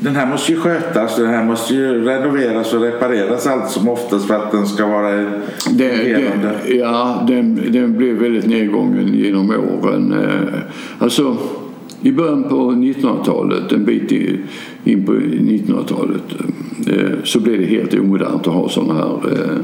[0.00, 4.26] den här måste ju skötas, den här måste ju renoveras och repareras allt som oftast
[4.26, 5.32] för att den ska vara Det,
[5.78, 10.12] det, ja, den, den blev väldigt nedgången genom åren.
[10.12, 10.60] Eh,
[10.98, 11.36] Alltså,
[12.02, 14.12] i början på 1900-talet, en bit
[14.84, 16.22] in på 1900-talet,
[16.86, 19.32] eh, så blev det helt omodernt att ha sådana här.
[19.32, 19.58] eh,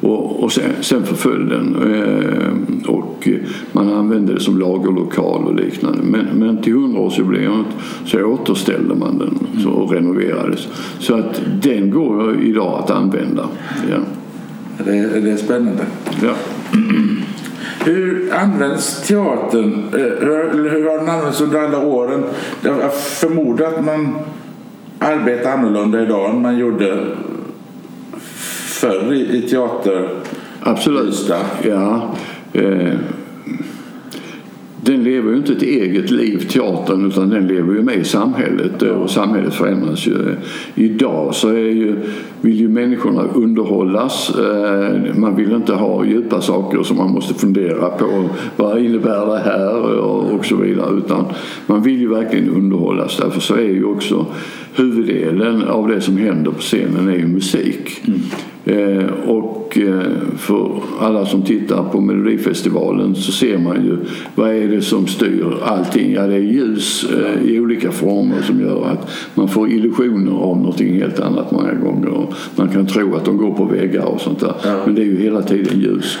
[0.00, 3.28] Och, och sen, sen förföll den eh, och
[3.72, 5.98] man använde det som lagerlokal och liknande.
[6.02, 7.64] Men, men till 100-årsjubileet
[8.04, 10.68] så återställde man den så, och renoverades.
[10.98, 13.48] Så att den går idag att använda.
[13.90, 13.96] Ja.
[14.84, 15.86] Det, det är spännande.
[16.22, 16.34] Ja.
[17.84, 19.84] Hur används teatern?
[19.94, 22.24] eh, Hur, hur har den använts under alla åren?
[22.62, 24.18] Jag förmodar att man
[24.98, 27.06] arbetar annorlunda idag än man gjorde
[28.80, 30.08] förr i, i teater.
[30.62, 31.32] Absolut.
[31.62, 32.02] Ja.
[32.52, 32.92] Eh,
[34.88, 38.82] den lever ju inte ett eget liv, teatern, utan den lever ju med i samhället
[38.82, 40.36] eh, och samhället förändras ju.
[40.74, 41.96] Idag så är ju,
[42.40, 44.30] vill ju människorna underhållas.
[44.38, 48.28] Eh, man vill inte ha djupa saker som man måste fundera på.
[48.56, 49.98] Vad innebär det här?
[49.98, 50.96] Och och så vidare.
[50.98, 51.24] Utan
[51.66, 53.16] man vill ju verkligen underhållas.
[53.16, 54.26] Därför så är ju också
[54.78, 58.02] huvuddelen av det som händer på scenen är ju musik.
[58.64, 63.96] Eh, och eh, för alla som tittar på Melodifestivalen så ser man ju
[64.34, 66.12] vad är det som styr allting.
[66.12, 70.56] Ja, det är ljus eh, i olika former som gör att man får illusioner av
[70.56, 72.26] någonting helt annat många gånger.
[72.56, 74.54] Man kan tro att de går på väggar och sånt där.
[74.86, 76.18] Men det är ju hela tiden ljus.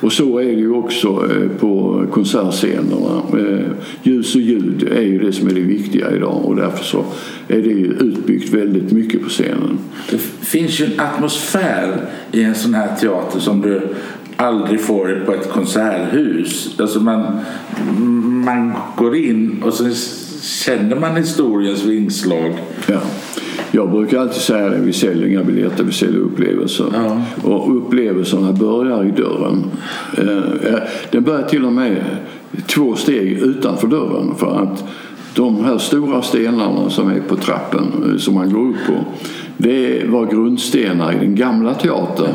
[0.00, 3.22] Och så är det ju också eh, på konsertscenerna.
[3.32, 3.66] Eh,
[4.02, 7.04] Ljus och ljud är ju det som är det viktiga idag och därför så
[7.48, 9.78] är det ju utbyggt väldigt mycket på scenen.
[10.10, 12.00] Det finns ju en atmosfär
[12.32, 13.80] i en sån här teater som du
[14.36, 16.80] aldrig får på ett konserthus.
[16.80, 17.40] Alltså man,
[18.44, 19.90] man går in och så
[20.42, 22.52] känner man historiens vingslag.
[22.86, 23.00] Ja.
[23.70, 26.86] Jag brukar alltid säga det, vi säljer inga biljetter, vi säljer upplevelser.
[26.92, 27.22] Ja.
[27.42, 29.64] Och upplevelserna börjar i dörren.
[30.18, 32.04] Eh, eh, Den börjar till och med
[32.66, 34.84] två steg utanför dörren för att
[35.34, 39.04] de här stora stenarna som är på trappen eh, som man går upp på
[39.60, 42.34] det var grundstenar i den gamla teatern.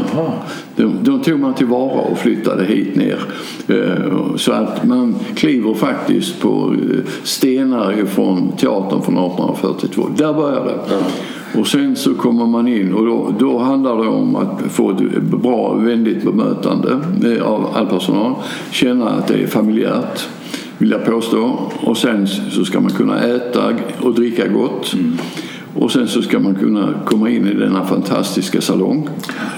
[0.75, 3.19] De, de tog man tillvara och flyttade hit ner.
[3.67, 10.07] Eh, Så att man kliver faktiskt på eh, stenar från teatern från 1842.
[10.17, 10.79] Där börjar det.
[11.59, 15.21] Och sen så kommer man in och då, då handlar det om att få ett
[15.21, 18.33] bra, vänligt bemötande eh, av all personal.
[18.71, 20.27] Känna att det är familjärt
[20.77, 21.59] vill jag påstå.
[21.81, 24.95] Och sen så ska man kunna äta och dricka gott.
[25.75, 29.09] Och sen så ska man kunna komma in i denna fantastiska salong.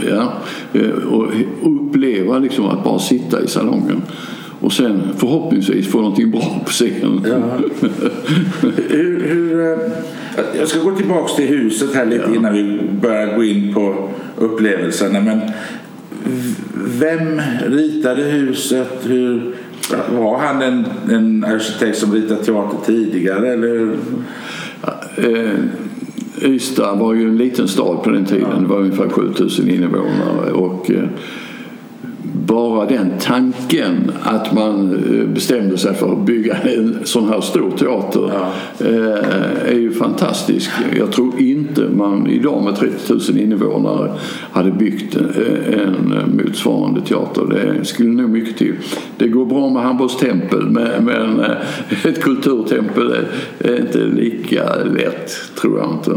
[0.09, 0.33] Ja,
[0.73, 1.31] eh, och
[1.63, 4.01] uppleva liksom att bara sitta i salongen.
[4.59, 7.25] Och sen förhoppningsvis få någonting bra på scenen.
[8.89, 9.77] Hur, hur, eh,
[10.59, 15.21] jag ska gå tillbaka till huset här lite innan vi börjar gå in på upplevelserna.
[15.21, 15.41] Men
[16.99, 18.99] vem ritade huset?
[19.03, 19.55] Hur,
[20.11, 23.53] var han en, en arkitekt som ritade teater tidigare?
[23.53, 23.67] Eller?
[23.67, 23.97] hur?
[25.17, 25.59] Eh,
[26.41, 28.61] Ystad var ju en liten stad på den tiden.
[28.61, 30.51] Det var ungefär 7000 invånare.
[30.51, 31.03] Och, eh,
[32.45, 37.71] bara den tanken att man eh, bestämde sig för att bygga en sån här stor
[37.71, 38.51] teater Ja.
[38.85, 40.69] eh, är ju fantastisk.
[40.97, 44.11] Jag tror inte man idag med 30 000 invånare
[44.51, 45.21] hade byggt eh,
[45.81, 47.45] en motsvarande teater.
[47.49, 48.75] Det skulle nog mycket till.
[49.17, 51.51] Det går bra med Hamburgs tempel men, eh,
[52.05, 53.11] ett kulturtempel
[53.59, 55.31] är- inte lika lätt
[55.61, 56.11] tror jag inte.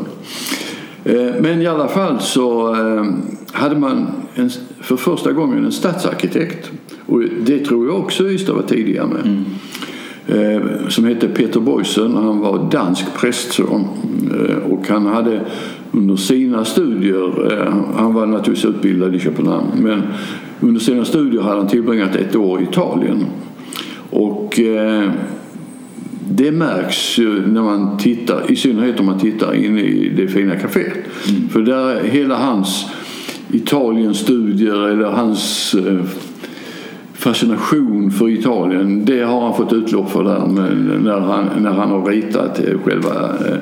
[1.04, 3.04] Eh, Men i alla fall så eh,
[3.52, 6.70] hade man en, för första gången en stadsarkitekt.
[7.06, 9.44] Och det tror jag också Ystad var tidiga med.
[10.26, 12.14] Eh, Som hette Peter Boysen.
[12.14, 13.84] Han var dansk prästson.
[14.34, 15.40] Eh, Och han hade
[15.92, 20.02] under sina studier, eh, han var naturligtvis utbildad i Köpenhamn, men
[20.60, 23.26] under sina studier hade han tillbringat ett år i Italien.
[24.10, 24.60] Och
[26.30, 30.54] det märks ju när man tittar, i synnerhet om man tittar in i det fina
[30.54, 30.98] kaféet.
[31.50, 32.86] För där hela hans
[33.52, 36.00] Italienstudier eller hans eh,
[37.12, 40.46] fascination för Italien, det har han fått utlopp för där
[40.98, 43.56] när, han, när han har ritat eh, själva eh,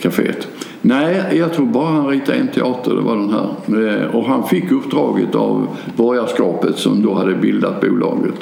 [0.00, 0.48] kaféet.
[0.82, 4.16] Nej, jag tror bara han ritade en teater, det var den här.
[4.16, 5.66] Och han fick uppdraget av
[5.96, 8.34] borgarskapet som då hade bildat bolaget.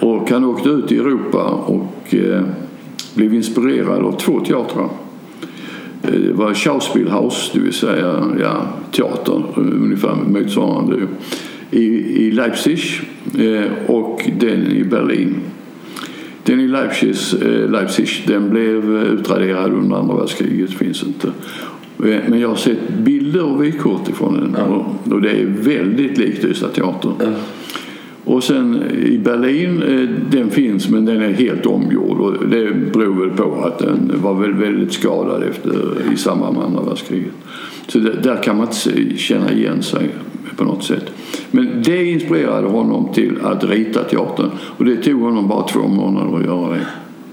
[0.00, 2.14] Och han åkte ut i Europa och
[3.14, 4.88] blev inspirerad av två teatrar.
[6.04, 10.96] Eh, Det var Schauspielhaus, det vill säga ja, teater, eh, ungefär motsvarande
[11.70, 11.84] i,
[12.26, 12.80] i Leipzig
[13.38, 15.34] eh, och den i Berlin.
[16.42, 21.26] Den i Leipzig, eh, Leipzig den blev eh, utraderad under andra världskriget, finns inte.
[21.98, 26.18] Eh, Men jag har sett bilder och vykort ifrån den och, och det är väldigt
[26.18, 27.12] likt Ystad teater.
[28.24, 33.26] Och sen i Berlin, eh, den finns men den är helt omgjord och det beror
[33.26, 35.72] väl på att den var väl väldigt skadad efter,
[36.12, 37.32] i samband med andra världskriget.
[37.88, 40.08] Så det, där kan man inte känna igen sig
[40.56, 41.10] på något sätt.
[41.50, 46.38] Men det inspirerade honom till att rita teatern och det tog honom bara två månader
[46.38, 46.86] att göra det.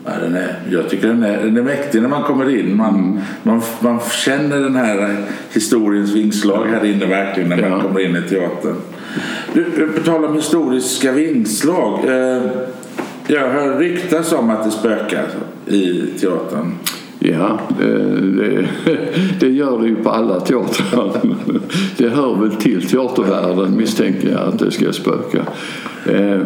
[0.06, 2.76] Ja, den är, jag tycker den är, den är mäktig när man kommer in.
[2.78, 5.16] Man, man, man känner den här
[5.54, 7.82] historiens vingslag här inne verkligen när man Ja.
[7.82, 8.76] kommer in i teatern.
[9.54, 12.06] Du, eh, på tal om historiska vingslag.
[12.06, 12.42] Eh,
[13.28, 15.26] jag hör ryktas om att det spökar
[15.68, 16.72] i teatern.
[17.24, 18.68] Ja, eh, det,
[19.40, 21.12] det, gör det ju på alla teatrar.
[21.98, 25.46] Det hör väl till teatervärlden misstänker jag att det ska spöka.
[26.06, 26.40] Eh,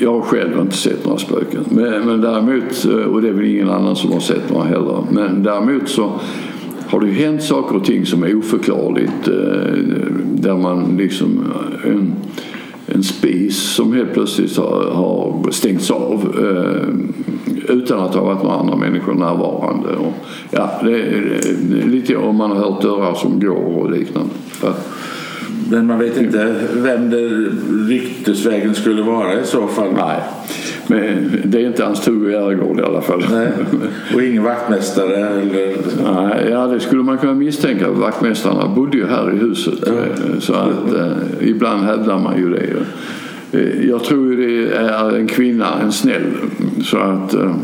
[0.00, 1.64] jag har själv inte sett några spöken.
[1.68, 5.04] Men, men däremot, och det är väl ingen annan som har sett några heller.
[5.10, 6.20] Men däremot så
[6.88, 9.28] har det ju hänt saker och ting som är oförklarligt.
[9.28, 9.74] eh,
[10.32, 11.44] Där man liksom
[11.84, 12.14] eh, en,
[12.86, 16.94] en spis som helt plötsligt har, har stängts av eh,
[17.74, 19.88] utan att det har varit några andra människor närvarande.
[19.88, 20.12] Och,
[20.50, 24.30] ja, det är, det är lite om man har hört dörrar som går och liknande.
[25.70, 25.76] Ja.
[25.76, 27.28] Men man vet inte vem det
[27.94, 29.92] ryktesvägen skulle vara i så fall.
[29.96, 30.20] Nej,
[30.86, 33.24] men det är inte hans Tugge Järegård i alla fall.
[33.32, 33.48] Nej.
[34.14, 35.76] Och ingen vaktmästare eller...
[36.14, 37.90] Nej, ja, det skulle man kunna misstänka.
[37.90, 39.88] Vaktmästarna bodde ju här i huset.
[39.88, 39.94] eh,
[40.40, 41.12] Så att eh,
[41.48, 42.66] ibland hävdar man ju det.
[43.52, 46.26] Eh, Jag tror ju det är en kvinna, en snäll.
[46.84, 47.54] Så att eh,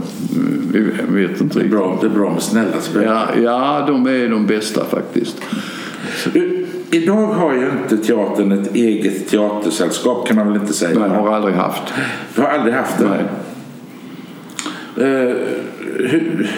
[0.73, 0.81] vi
[1.23, 1.71] vet inte Det är riktigt.
[1.71, 3.11] bra, det är bra med snälla spöken.
[3.13, 5.37] Ja, ja, de är de bästa faktiskt.
[6.95, 10.99] Idag har ju inte teatern ett eget teatersällskap kan man väl inte säga.
[10.99, 11.83] Nej, har aldrig haft.
[12.35, 13.09] Du har aldrig haft det?
[13.09, 13.25] Nej.
[15.07, 15.37] Eh,
[15.97, 16.51] hur,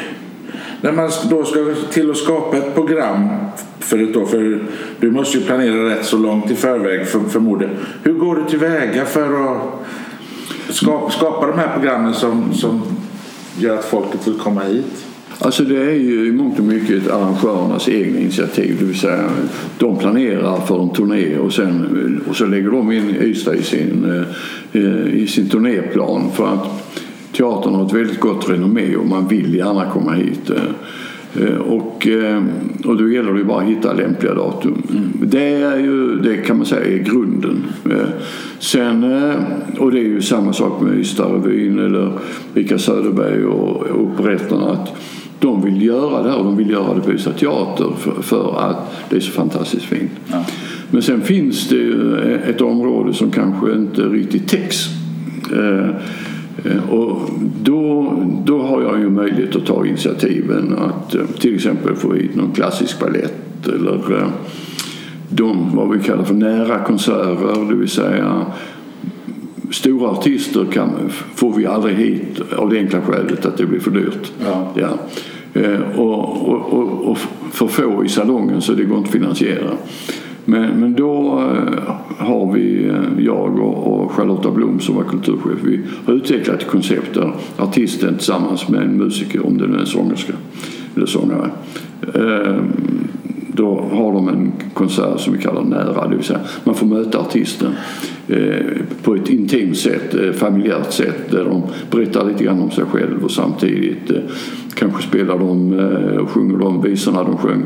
[0.80, 3.28] när man då ska till att skapa ett program
[3.78, 4.62] för ett år, för
[5.00, 7.76] du måste ju planera rätt så långt i förväg för, förmodligen.
[8.02, 9.62] Hur går du tillväga för att
[10.68, 12.82] skapa, skapa de här programmen som, som
[13.58, 15.05] gör att folket vill komma hit?
[15.38, 18.76] Alltså det är ju i mångt och mycket arrangörernas egna initiativ.
[18.80, 19.30] Det vill säga
[19.78, 24.24] de planerar för en turné och, sen, och så lägger de in Ystad i sin,
[24.72, 26.30] eh, i sin turnéplan.
[26.34, 26.96] För att
[27.32, 30.50] teatern har ett väldigt gott renommé och man vill gärna komma hit.
[30.50, 32.42] Eh, Och, eh,
[32.84, 34.82] och då gäller det ju bara att hitta lämpliga datum.
[35.22, 37.64] Det är ju, det kan man säga är grunden.
[38.58, 39.04] Sen,
[39.78, 42.12] och det är ju samma sak med Ystadrevyn eller
[42.54, 44.70] Rika Söderberg och och operetterna.
[44.70, 44.96] Att
[45.40, 48.70] de vill göra det här och de vill göra det på Ystad Teater för, för
[48.70, 48.76] att
[49.10, 50.10] det är så fantastiskt fint.
[50.90, 54.86] Men sen finns det ju ett område som kanske inte riktigt täcks.
[55.52, 55.96] Eh,
[56.64, 57.30] Eh, Och
[57.62, 58.12] då,
[58.44, 62.52] då har jag ju möjlighet att ta initiativen att eh, till exempel få hit någon
[62.52, 64.28] klassisk ballett eller eh,
[65.28, 68.46] de vad vi kallar för nära konserter, det vill säga
[69.70, 70.90] stora artister kan,
[71.34, 74.32] får vi aldrig hit av det enkla skälet att det blir för dyrt.
[74.44, 74.72] Ja.
[74.74, 74.88] Ja.
[75.60, 77.18] Eh, Och, och, och, och
[77.50, 79.70] för få i salongen så det går inte att finansiera.
[80.44, 85.80] Men, men då eh, har vi, eh, jag och, Charlotta Blom som var kulturchef, vi
[86.06, 89.86] har utvecklat ett koncept där artisten tillsammans med en musiker, om det nu är en
[89.86, 90.32] sångerska
[90.96, 91.50] eller sångare,
[93.56, 97.18] då har de en konsert som vi kallar nära, det vill säga man får möta
[97.18, 97.72] artisten
[98.28, 98.66] eh,
[99.02, 103.24] på ett intimt sätt, eh, familjärt sätt där de berättar lite grann om sig själv
[103.24, 104.16] och samtidigt eh,
[104.74, 105.72] kanske spelar de
[106.20, 107.64] och sjunger de visorna de sjöng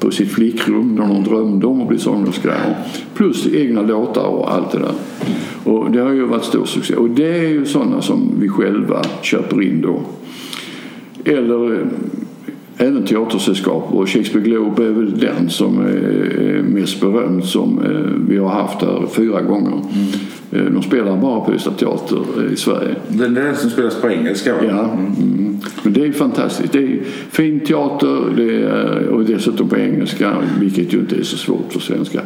[0.00, 2.54] på sitt flickrum när de drömde om att bli sångerska.
[3.14, 4.92] Plus egna låtar och allt det där.
[5.64, 6.94] Och det har ju varit stor succé.
[6.94, 10.00] Och det är ju sådana som vi själva köper in då.
[11.24, 11.86] Eller
[12.80, 18.38] även teatersällskap och Shakespeare Globe är väl den som är mest berömd som eh, vi
[18.38, 19.72] har haft här fyra gånger.
[20.52, 20.74] Mm.
[20.74, 22.94] De spelar bara på Ystad Teater i Sverige.
[23.08, 24.60] Den är den som spelas på engelska va?
[24.68, 25.58] Ja, mm.
[25.82, 26.72] men det är fantastiskt.
[26.72, 27.00] Det är
[27.30, 31.80] fin teater det är, och dessutom på engelska, vilket ju inte är så svårt för
[31.80, 32.20] svenska.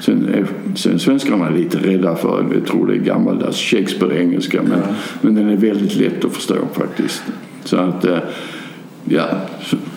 [0.00, 4.78] Sen är sen svenskarna är lite rädda för, jag tror det är gammaldags Shakespeare-engelska, men,
[4.88, 4.94] ja.
[5.20, 7.22] men den är väldigt lätt att förstå faktiskt.
[7.64, 8.06] Så att
[9.04, 9.24] ja,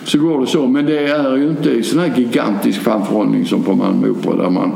[0.04, 0.68] så, går det så.
[0.68, 4.72] Men det är ju inte sån här gigantisk framförhållning som på Malmö Opera där man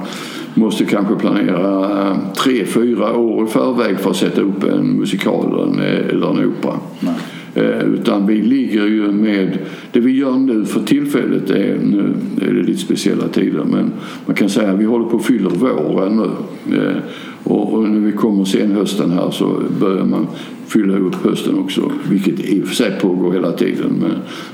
[0.58, 5.72] måste kanske planera eh, tre, fyra år i förväg för att sätta upp en musikal
[6.10, 6.80] eller en opera.
[7.00, 7.14] Nej.
[7.56, 9.58] Eh, utan vi ligger ju med,
[9.92, 13.92] det vi gör nu för tillfället är, nu är det lite speciella tider, men
[14.26, 16.32] man kan säga att vi håller på att fylla våren
[16.64, 17.02] nu.
[17.50, 20.28] Eh, och, när vi kommer sen hösten här så börjar man
[20.68, 23.94] fylla upp hösten också, vilket i och för sig pågår hela tiden.
[24.02, 24.14] Men,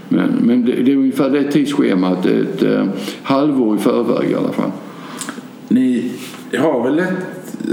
[0.10, 2.90] men, men det, det är ungefär det tidsschemat, ett, ett
[3.24, 4.72] halvår i förväg i alla fall.
[5.68, 6.12] Ni
[6.58, 7.08] har väl ett,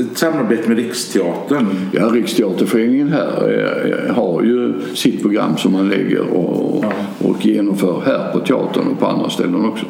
[0.01, 1.67] ett samarbete med Riksteatern?
[1.93, 6.93] Ja, Riksteaterföreningen här eh, har ju sitt program som man lägger och, ja.
[7.29, 9.87] och genomför här på teatern och på andra ställen också.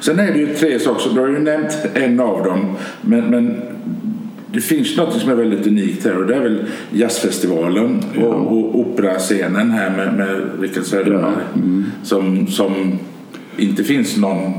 [0.00, 3.56] Sen är det ju tre saker, du har ju nämnt en av dem, men, men
[4.52, 8.24] det finns något som är väldigt unikt här och det är väl jazzfestivalen ja.
[8.24, 11.20] och, och operascenen här med, med Rickard Söderberg
[11.54, 11.60] ja.
[11.60, 11.84] mm.
[12.02, 12.98] som, som
[13.56, 14.52] inte finns någon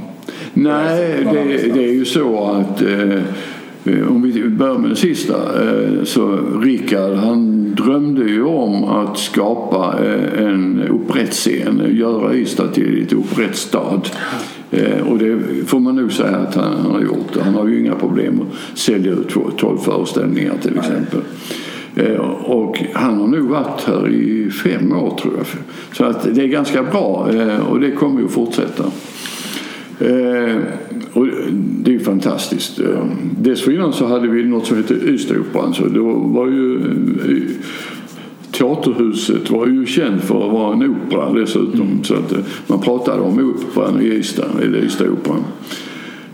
[0.53, 6.03] Nej, det, det, är ju så att eh, om vi börjar med det sista eh,
[6.03, 13.13] så Rickard han drömde ju om att skapa eh, en operettscen, göra Ystad till ett
[13.13, 14.01] operettstad.
[14.73, 17.37] Eh, och det får man nog säga att han, har gjort.
[17.41, 21.19] Han har ju inga problem att sälja ut 12 föreställningar till exempel.
[21.95, 25.45] Eh, och han har nog varit här i fem år tror jag.
[25.95, 27.29] Så att det är ganska bra
[27.69, 28.83] och det kommer ju att fortsätta.
[29.99, 30.57] Eh,
[31.13, 32.79] och det är ju fantastiskt.
[32.79, 33.05] Eh,
[33.39, 35.73] dessförinnan så hade vi något som hette Ystadoperan.
[35.73, 37.51] Så då var ju eh,
[38.53, 41.81] Teaterhuset var ju känt för att vara en opera dessutom.
[41.81, 42.03] Mm.
[42.03, 45.43] Så att eh, man pratade om operan i Ystad, eller Ystadoperan.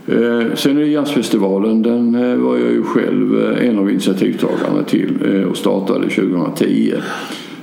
[0.06, 5.44] Eh, sen är det jazzfestivalen, den eh, var jag ju själv en av initiativtagarna till
[5.50, 6.94] och startade 2010.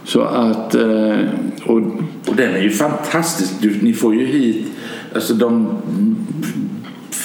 [0.03, 0.75] Så att...
[1.65, 1.77] Och,
[2.27, 3.53] och den är ju fantastisk.
[3.81, 4.65] ni får ju hit
[5.13, 5.67] alltså de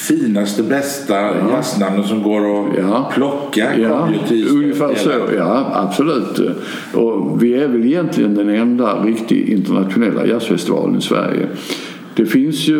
[0.08, 1.50] finaste, bästa ja.
[1.50, 3.10] jazznamnen som går att ja.
[3.14, 4.08] plocka ja.
[4.50, 6.40] Ungefär så, ja absolut.
[6.94, 11.48] Och vi är väl egentligen den enda riktigt internationella jazzfestivalen i Sverige.
[12.14, 12.78] Det finns ju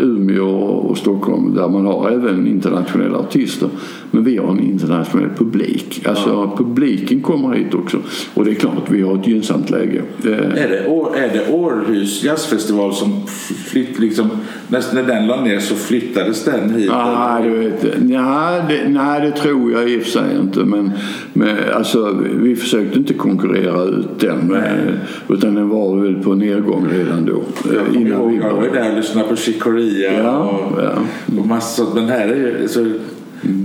[0.00, 0.48] Umeå
[0.90, 3.68] och Stockholm där man har även internationella artister.
[4.10, 6.02] Men vi har en internationell publik.
[6.06, 6.54] Alltså ja.
[6.58, 7.98] publiken kommer hit också.
[8.34, 10.02] Och det är klart, vi har ett gynnsamt läge.
[10.22, 10.78] Är det,
[11.18, 13.26] är det Århus jazzfestival som
[13.66, 14.30] flytt, liksom,
[14.68, 16.90] när den la ner så flyttades den hit?
[16.92, 20.60] Ah, du vet, nej, det, nej, det tror jag i och för sig inte.
[20.60, 20.90] Men,
[21.32, 24.38] men alltså, vi försökte inte konkurrera ut den.
[24.38, 24.98] Men,
[25.28, 27.42] utan den var väl på nedgång redan då.
[27.64, 30.92] Ja, innan vi jag var där och lyssnade på Chicoria ja, och, ja.
[31.40, 31.94] och massor.
[31.94, 32.86] Men här är så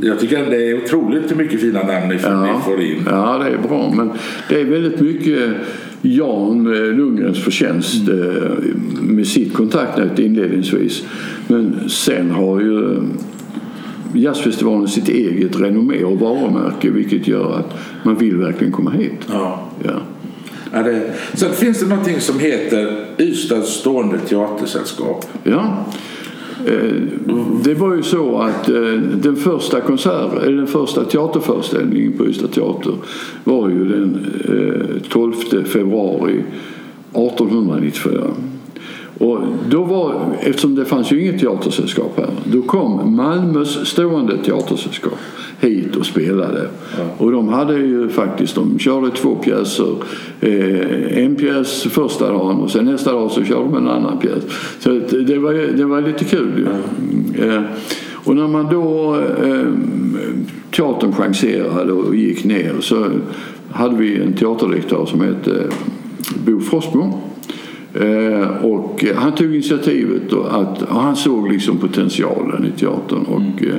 [0.02, 2.62] jag tycker det är otroligt hur mycket fina namn ni, ja.
[2.66, 3.04] får in.
[3.06, 3.94] Ja, det är bra.
[3.96, 4.12] Men
[4.50, 5.40] det är väldigt mycket
[6.02, 8.30] Jan eh, Lundgrens förtjänst mm.
[8.30, 8.52] Eh,
[9.02, 11.04] med sitt kontaktnät inledningsvis.
[11.48, 13.02] Men sen har ju
[14.14, 17.74] jazzfestivalen sitt eget renommé och varumärke vilket gör att
[18.04, 19.28] man vill verkligen komma hit.
[19.32, 19.70] Ja.
[19.84, 20.02] Ja.
[20.74, 25.26] Ja, det, sen finns det någonting som heter Ystads stående teatersällskap.
[25.44, 25.86] Ja.
[26.66, 27.02] Eh,
[27.64, 28.76] det var ju så att eh,
[29.14, 32.94] den första, konsert, den första teaterföreställningen på Ystad Teater
[33.44, 35.34] var ju den eh, 12
[35.66, 36.44] februari
[37.14, 38.22] 1894.
[39.18, 39.40] Och
[39.70, 45.18] då var, eftersom det fanns ju inget teatersällskap här, då kom Malmös stående teatersällskap
[45.60, 46.68] hit och spelade.
[46.98, 47.04] Ja.
[47.18, 49.96] Och de hade ju faktiskt, de körde två pjäser.
[50.42, 54.44] Eh, en pjäs första dagen och sen nästa dag så körde de en annan pjäs.
[54.80, 54.90] Så
[55.28, 56.68] det var, det var lite kul ju.
[57.46, 57.46] Ja.
[57.46, 57.62] Eh,
[58.26, 59.68] Och när man då eh,
[60.72, 63.06] teatern chanserade och gick ner så
[63.72, 65.64] hade vi en teaterdirektör som hette
[66.46, 67.22] Bo Frostmo.
[67.94, 73.26] Eh, och han tog initiativet och att, och han såg liksom potentialen i teatern.
[73.26, 73.76] Och, eh,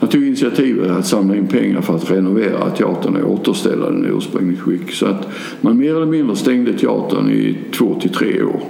[0.00, 4.08] han tog initiativet att samla in pengar för att renovera teatern och återställa den i
[4.08, 4.92] ursprungligt skick.
[4.92, 5.28] Så att
[5.60, 8.60] man mer eller mindre stängde teatern i två till tre år.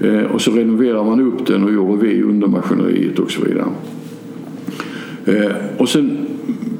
[0.00, 3.66] Eh, och så renoverade man upp den och gjorde vi under maskineriet och så vidare.
[5.26, 6.18] Eh, och sen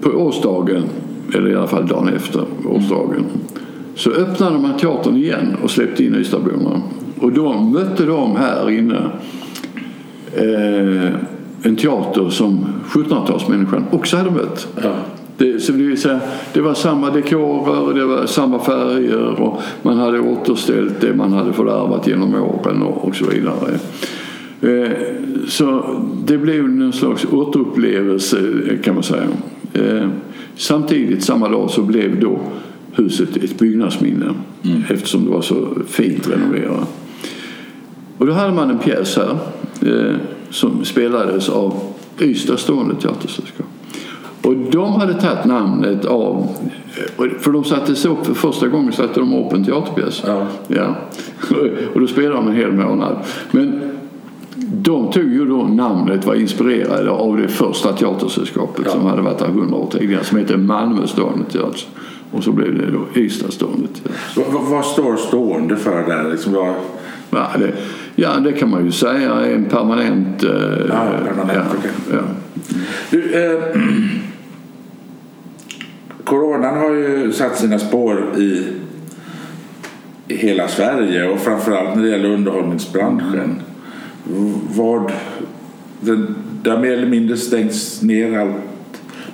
[0.00, 0.82] på årsdagen,
[1.34, 3.24] eller i alla fall dagen efter årsdagen,
[3.94, 6.82] så öppnade man teatern igen och släppte in Ystadborna.
[7.18, 9.10] Och då mötte de här inne
[10.34, 11.10] eh,
[11.66, 14.68] en teater som 1700-talsmänniskan också hade mött.
[14.82, 14.94] Ja.
[15.36, 16.20] Det, så det, vill säga,
[16.52, 21.52] det var samma dekorer, det var samma färger och man hade återställt det man hade
[21.52, 23.78] fördärvat genom åren och, och så vidare.
[24.60, 24.92] Eh,
[25.48, 25.84] så
[26.26, 28.38] det blev någon slags återupplevelse
[28.84, 29.26] kan man säga.
[29.72, 30.08] Eh,
[30.56, 32.38] samtidigt samma dag så blev då
[32.92, 34.82] huset ett byggnadsminne mm.
[34.90, 36.88] eftersom det var så fint renoverat.
[38.18, 39.36] Och då hade man en pjäs här
[39.82, 40.16] eh,
[40.56, 41.80] som spelades av
[42.20, 43.66] Ystad stående teatersällskap.
[44.42, 46.48] Och de hade tagit namnet av,
[47.38, 50.22] för de satte upp för första gången satte de upp en teaterpjäs.
[50.26, 50.46] Ja.
[50.68, 50.94] Ja.
[51.94, 53.16] Och då spelade de en hel månad.
[53.50, 53.96] Men
[54.72, 58.92] de tog ju då namnet, var inspirerade av det första teatersällskapet ja.
[58.92, 61.80] som hade varit här hundra år tidigare som hette Malmö stående teater.
[62.32, 64.52] Och så blev det då Ystad stående teater.
[64.52, 66.30] Vad, vad står stående för där?
[66.30, 66.74] Liksom vad...
[67.30, 67.72] ja, det,
[68.16, 70.42] ja, det kan man ju säga är en permanent...
[70.42, 70.50] Eh,
[70.88, 71.90] Ja, permanent, ja, okej.
[72.12, 72.18] ja.
[73.10, 73.62] Du, eh,
[76.24, 78.66] coronan har ju satt sina spår i,
[80.28, 83.60] i hela Sverige och framförallt när det gäller underhållningsbranschen.
[84.76, 85.12] Vad,
[86.00, 86.26] det,
[86.62, 88.54] det har mer eller mindre stängts ner allt.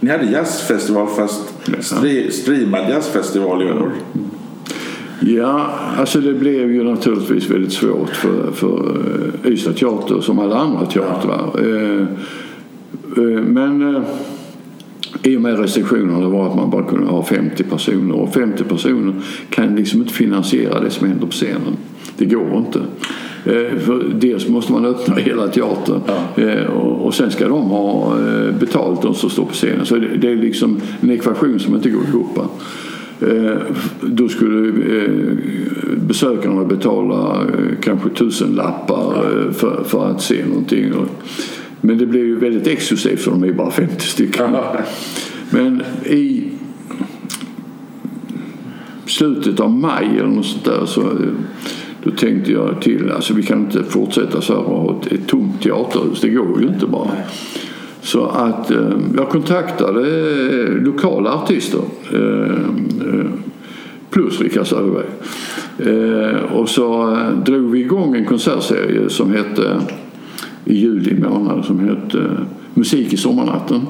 [0.01, 1.43] Ni hade jazzfestival fast
[1.81, 3.93] stre, streamad jazzfestival i år.
[5.27, 8.97] Ja, alltså det blev ju naturligtvis väldigt svårt för, för
[9.45, 11.51] eh, Ystad Teater som alla andra teatrar.
[11.59, 12.01] Eh,
[13.17, 14.05] eh, Men
[15.23, 19.15] i och med restriktionerna var att man bara kunde ha 50 personer och 50 personer
[19.51, 21.77] kan liksom inte finansiera det som händer på scenen.
[22.17, 22.81] Det går inte.
[23.79, 26.01] För dels måste man öppna hela teatern
[26.37, 28.17] eh, och sen ska de ha
[28.61, 29.87] betalt de som står på scenen.
[29.87, 32.39] Så det det är liksom en ekvation som inte går ihop.
[33.29, 33.57] Eh,
[34.01, 35.11] Då skulle eh,
[35.97, 40.93] besökarna betala eh, kanske tusen lappar eh, för, för att se någonting.
[41.81, 44.57] Men det blev ju väldigt exklusivt för de är ju bara 50 stycken.
[45.51, 46.45] Men i
[49.07, 51.03] slutet av maj eller något sånt där så
[52.05, 55.29] då tänkte jag till, alltså vi kan inte fortsätta så här och ha ett, ett
[55.29, 57.11] tomt teaterhus, det går ju inte bara.
[58.03, 61.81] Så att eh, jag kontaktade eh, lokala artister
[62.13, 62.57] eh,
[64.11, 65.07] plus Rickard Söderberg.
[66.53, 69.81] Och så drog vi igång en konsertserie som hette
[70.65, 72.37] i juli månad som hette
[72.75, 73.81] Musik i sommarnatten.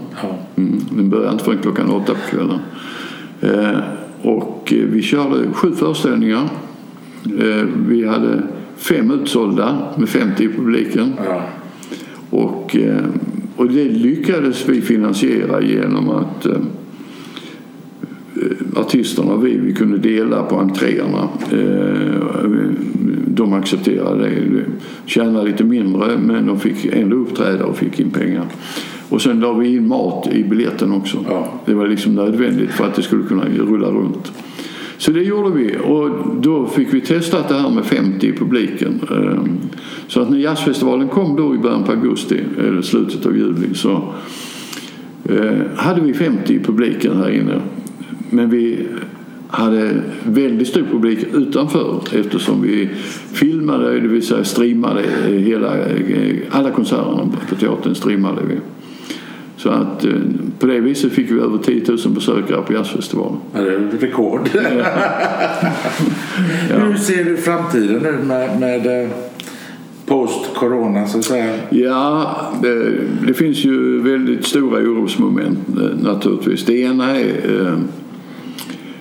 [0.57, 2.59] Mm, den började inte förrän klockan åtta på kvällen.
[4.23, 6.49] Och vi körde sju föreställningar.
[7.89, 8.43] Vi hade
[8.77, 11.13] fem utsålda med 50 i publiken.
[12.31, 12.77] Och,
[13.57, 20.43] och det lyckades vi finansiera genom att eh, eh, artisterna och vi, vi kunde dela
[20.43, 21.29] på entréerna.
[21.53, 22.23] Eh,
[23.27, 24.65] De accepterade det.
[25.07, 28.45] Tjänade lite mindre men de fick ändå uppträda och fick in pengar.
[29.09, 31.25] Och sen la vi in mat i biljetten också.
[31.29, 31.61] Ja.
[31.67, 34.33] Det var liksom nödvändigt för att det skulle kunna rulla runt.
[35.03, 39.01] Så det gjorde vi och då fick vi testat det här med 50 i publiken.
[39.11, 39.59] Ehm,
[40.09, 44.15] så att när jazzfestivalen kom då i början på augusti, eller slutet av juli, så
[45.25, 47.61] eh, hade vi 50 i publiken här inne.
[48.31, 48.79] Men vi
[49.49, 52.89] hade väldigt stor publik utanför eftersom vi
[53.33, 58.55] filmade, det vill säga streamade hela, eh, alla konserterna på teatern streamade vi.
[59.63, 60.13] Så att eh,
[60.59, 63.39] på det viset fick vi över 10 000 besökare på jazzfestivalen.
[63.55, 64.49] Ja, Det är rekord.
[66.69, 69.09] Hur ser du framtiden nu med, med eh,
[70.07, 71.55] post-corona så att säga?
[71.71, 72.93] Ja, det,
[73.27, 76.65] det finns ju väldigt stora orosmoment eh, naturligtvis.
[76.65, 77.77] Det ena är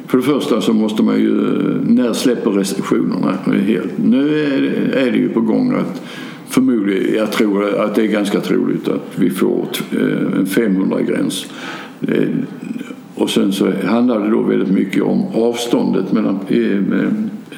[0.08, 1.34] för det första så måste man ju,
[1.88, 3.38] när släpper restriktionerna
[3.68, 3.92] helt?
[3.98, 4.62] Nu är
[4.98, 6.02] är det ju på gång att
[6.52, 11.46] förmodligen, jag tror att det är ganska troligt att vi får eh, en 500-gräns.
[12.08, 12.30] Eh,
[13.16, 17.08] Och sen så handlar det då väldigt mycket om avståndet mellan eh,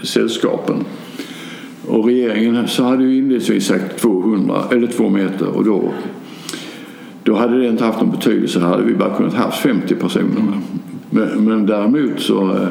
[0.03, 0.75] sällskapen.
[1.87, 5.91] Och regeringen så hade ju inledningsvis sagt 200 eller 2 meter och då
[7.23, 8.59] då hade det inte haft någon betydelse.
[8.59, 10.59] hade vi bara kunnat haft 50 personer.
[11.09, 12.67] Men, men däremot så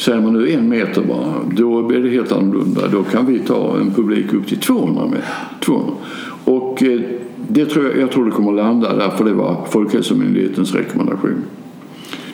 [0.00, 2.88] Säger man nu en meter bara, då blir det helt annorlunda.
[2.88, 5.24] Då kan vi ta en publik upp till 200 meter.
[5.60, 5.92] 200.
[6.44, 7.00] Och eh,
[7.48, 11.42] det tror jag, jag tror det kommer att landa där, för det var Folkhälsomyndighetens rekommendation.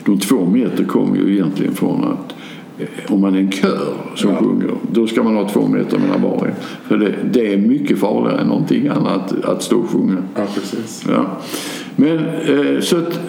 [0.04, 2.34] De två meter kommer ju egentligen från att
[2.78, 4.36] eh, om man är en kör som ja.
[4.36, 6.54] sjunger, då ska man ha två meter mellan var
[6.88, 10.16] För det, det, är mycket farligare än någonting annat att stå och sjunga.
[10.34, 11.04] Ja, precis.
[11.08, 11.26] Ja.
[11.96, 13.20] Men eh, så att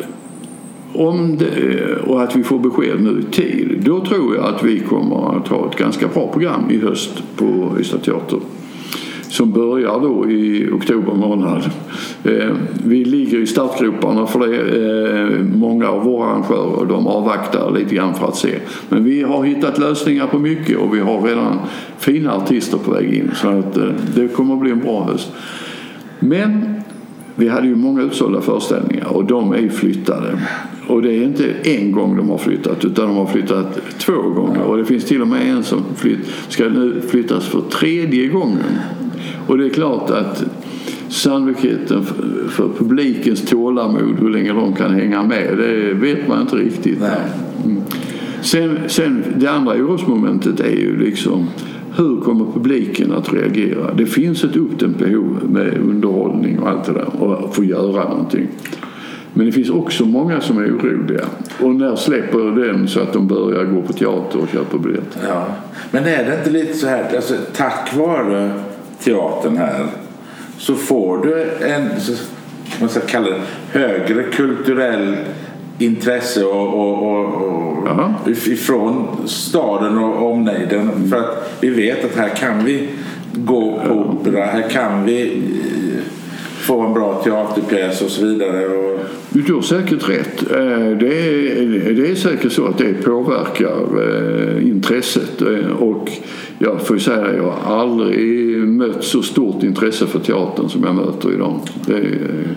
[0.97, 4.79] om det, och att vi får besked nu i tid, då tror jag att vi
[4.79, 8.39] kommer att ha ett ganska bra program i höst på Ystad Teater.
[9.21, 11.69] Som börjar då i oktober månad.
[12.23, 14.57] Eh, vi ligger i startgroparna för det.
[14.57, 18.59] Eh, många av våra arrangörer de avvaktar lite grann för att se.
[18.89, 21.59] Men vi har hittat lösningar på mycket och vi har redan
[21.97, 23.31] fina artister på väg in.
[23.35, 23.83] Så att eh,
[24.15, 25.31] det kommer att bli en bra höst.
[26.19, 26.81] Men
[27.35, 30.39] vi hade ju många utsålda föreställningar och de är flyttade.
[30.87, 34.61] Och det är inte en gång de har flyttat utan de har flyttat två gånger.
[34.61, 38.77] Och det finns till och med en som flytt, ska nu flyttas för tredje gången.
[39.47, 40.43] Och det är klart att
[41.09, 42.05] sannolikheten
[42.49, 47.01] för, publikens tålamod, hur länge de kan hänga med, det vet man inte riktigt.
[47.65, 47.81] Mm.
[48.41, 51.47] Sen, sen det andra orosmomentet är ju liksom
[51.97, 53.93] hur kommer publiken att reagera?
[53.93, 58.47] Det finns ett uppdämt behov med underhållning och allt det där och få göra någonting.
[59.37, 61.25] Men det finns också många som är oroliga.
[61.61, 65.19] Och när släpper den så att de börjar gå på teater och köpa biljetter?
[65.27, 65.45] Ja.
[65.91, 68.51] Men är det inte lite så här, alltså, tack vare
[68.99, 69.85] teatern här
[70.57, 71.89] så får du en,
[72.79, 73.41] man ska kalla det,
[73.79, 75.15] högre kulturell
[75.77, 81.09] intresse och, och, och, och ifrån staden och omnejden.
[81.09, 82.89] För att vi vet att här kan vi
[83.33, 85.43] gå på opera, här kan vi
[86.67, 88.67] få en bra teaterpjäs och så vidare.
[88.67, 88.99] Och...
[89.29, 90.51] Du har säkert rätt.
[90.51, 95.41] Eh, det är, det är säkert så att det påverkar eh, intresset.
[95.41, 96.11] Eh, och
[96.59, 100.95] jag får säga att jag har aldrig mött så stort intresse för teatern som jag
[100.95, 101.59] möter idag.
[101.85, 102.55] Det är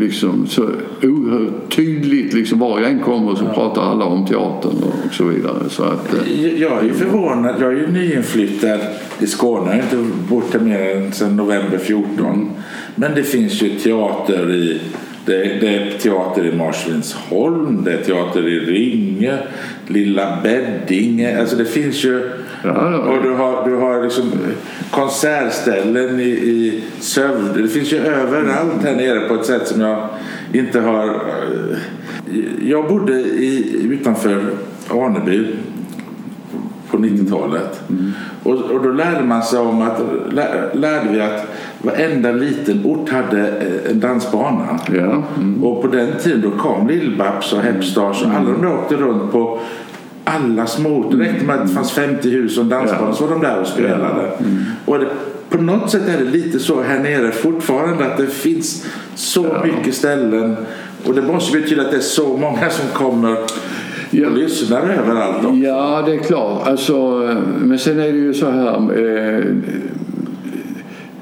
[0.00, 0.62] liksom så
[1.02, 2.34] oerhört tydligt.
[2.34, 3.54] Liksom var jag än kommer så ja.
[3.54, 5.68] pratar alla om teatern och så vidare.
[5.68, 6.14] Så att,
[6.56, 7.54] jag är förvånad.
[7.60, 8.80] Jag är ju nyinflyttad
[9.18, 9.76] i Skåne.
[9.76, 12.50] Jag har inte bott här mer än sedan november 14.
[12.94, 14.80] Men det finns ju teater i
[15.28, 19.38] det, det är teater i Marsvinsholm, det är teater i Ringe,
[19.86, 21.40] Lilla Beddinge.
[21.40, 22.30] Alltså det finns ju...
[22.64, 22.98] Ja, ja.
[22.98, 24.32] Och du har, du har liksom
[24.90, 27.62] konsertställen i, i Sövde.
[27.62, 30.08] Det finns ju överallt här nere på ett sätt som jag
[30.52, 31.06] inte har...
[31.06, 31.78] Eh,
[32.68, 34.42] jag bodde i, utanför
[34.90, 35.46] Aneby
[36.90, 37.82] på 90-talet.
[37.88, 38.12] Mm.
[38.42, 40.00] Och, och då lärde man sig om att,
[40.72, 41.46] lärde vi att
[41.82, 44.80] varenda liten ort hade eh, en dansbana.
[44.86, 45.22] Ja.
[45.36, 45.64] Mm.
[45.64, 49.32] Och på den tiden då kom Lill-Babs och Hepstars och alla de där åkte runt
[49.32, 49.60] på
[50.24, 51.18] alla småorter.
[51.18, 53.14] Det räckte med att det fanns 50 hus och en dansbana ja.
[53.14, 54.22] så var de där och spelade.
[54.38, 54.64] Mm.
[54.84, 55.06] Och det,
[55.50, 59.64] på något sätt är det lite så här nere fortfarande att det finns så ja.
[59.64, 60.56] mycket ställen
[61.06, 63.36] och det måste betyda att det är så många som kommer
[64.12, 65.56] och lyssnar överallt också.
[65.56, 66.68] Ja, det är klart.
[66.68, 67.28] Alltså,
[67.62, 68.74] men sen är det ju så här.
[68.76, 69.44] Eh,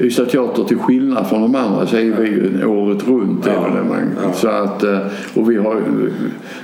[0.01, 4.11] Ystad Teater till skillnad från de andra så är vi ju året runt ja, evenemang.
[4.23, 4.33] Ja.
[4.33, 4.99] Så att, eh,
[5.35, 5.83] och vi, har,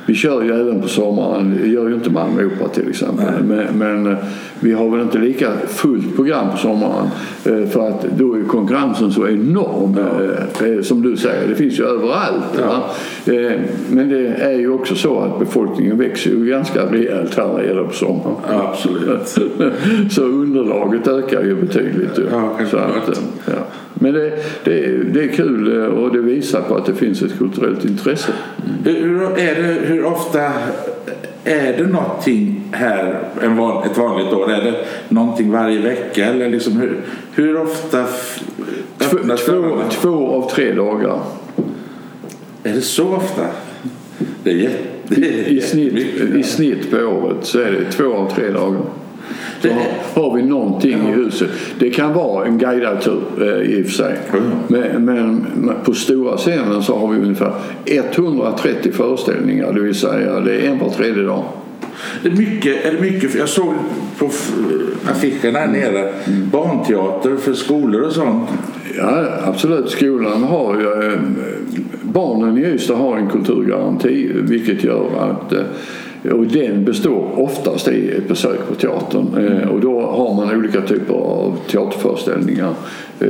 [0.07, 1.59] vi kör ju även på sommaren.
[1.62, 3.45] Det gör ju inte Malmö Opera till exempel.
[3.45, 4.18] Men, men, eh,
[4.61, 7.07] vi har väl inte lika fullt program på sommaren.
[7.45, 9.97] Eh, för att då är konkurrensen så enorm.
[9.97, 10.83] Ja.
[10.83, 12.61] Som du säger, det finns ju överallt.
[13.91, 17.66] Men det är ju också så att befolkningen växer ju ganska rejält här när det
[17.66, 18.37] gäller på sommaren.
[18.49, 19.39] absolut.
[20.12, 22.18] så underlaget ökar ju betydligt.
[22.30, 23.66] Ja, så att, Ja.
[23.94, 24.32] Men det,
[24.64, 27.84] det, är, det är kul eh, och det visar på att det finns ett kulturellt
[27.84, 28.32] intresse.
[28.84, 30.52] Hur, är det, hur ofta
[31.44, 34.52] är det någonting här en van, ett vanligt år?
[34.52, 36.26] Är det någonting varje vecka?
[36.26, 37.00] Eller liksom hur,
[37.34, 38.04] hur ofta
[38.98, 41.20] två, två, två av tre dagar.
[42.62, 43.42] Är det så ofta?
[44.42, 45.94] Det är, jätte, I, i, snitt,
[46.34, 48.82] I snitt på året så är det två av tre dagar.
[49.62, 49.68] Så
[50.20, 51.51] har vi någonting i huset.
[51.78, 54.18] Det kan vara en guidad tur eh, i och för sig.
[54.68, 55.47] Men, men,
[55.85, 57.53] på stora scenen så har vi ungefär
[57.87, 59.72] 130 föreställningar.
[59.72, 61.45] Det vill säga det är en var tredje dag.
[62.22, 63.74] Det är mycket, är det mycket, jag såg
[64.18, 64.30] på
[65.11, 66.51] affischerna här nere, mm.
[66.51, 68.49] barnteater för skolor och sånt.
[68.97, 69.91] Ja, absolut.
[69.91, 71.18] Skolan har ju, eh,
[72.03, 75.61] barnen i Ystad har en kulturgaranti vilket gör att eh,
[76.30, 79.46] Och den består oftast i ett besök på teatern.
[79.46, 82.74] Eh, och då har man olika typer av teaterföreställningar.
[83.20, 83.28] Eh,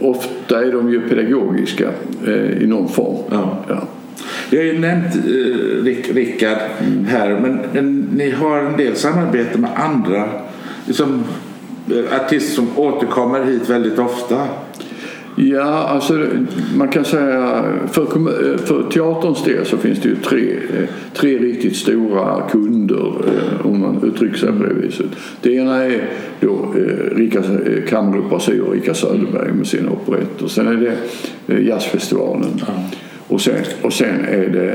[0.00, 1.88] ofta är de ju pedagogiska
[2.26, 3.16] eh, i någon form.
[3.30, 3.58] Ja.
[3.68, 3.88] Ja.
[4.50, 6.58] Vi har ju nämnt eh, Rick, Rickard
[7.08, 10.28] här, men, men ni har en del samarbete med andra
[10.86, 11.24] liksom,
[12.10, 14.46] artister som återkommer hit väldigt ofta.
[15.44, 16.26] Ja, alltså
[16.76, 18.06] man kan säga för,
[18.56, 23.80] för teaterns del så finns det ju tre, eh, tre riktigt stora kunder eh, om
[23.80, 25.06] man uttrycker sig på det viset.
[25.42, 26.08] Det ena är
[26.40, 27.42] då eh, Rika,
[27.88, 30.46] Kammaroperan Syd och Rika Söderberg med sina operetter.
[30.46, 30.96] Sen är
[31.46, 32.60] det Jazzfestivalen.
[33.32, 34.72] Och sen, och sen är det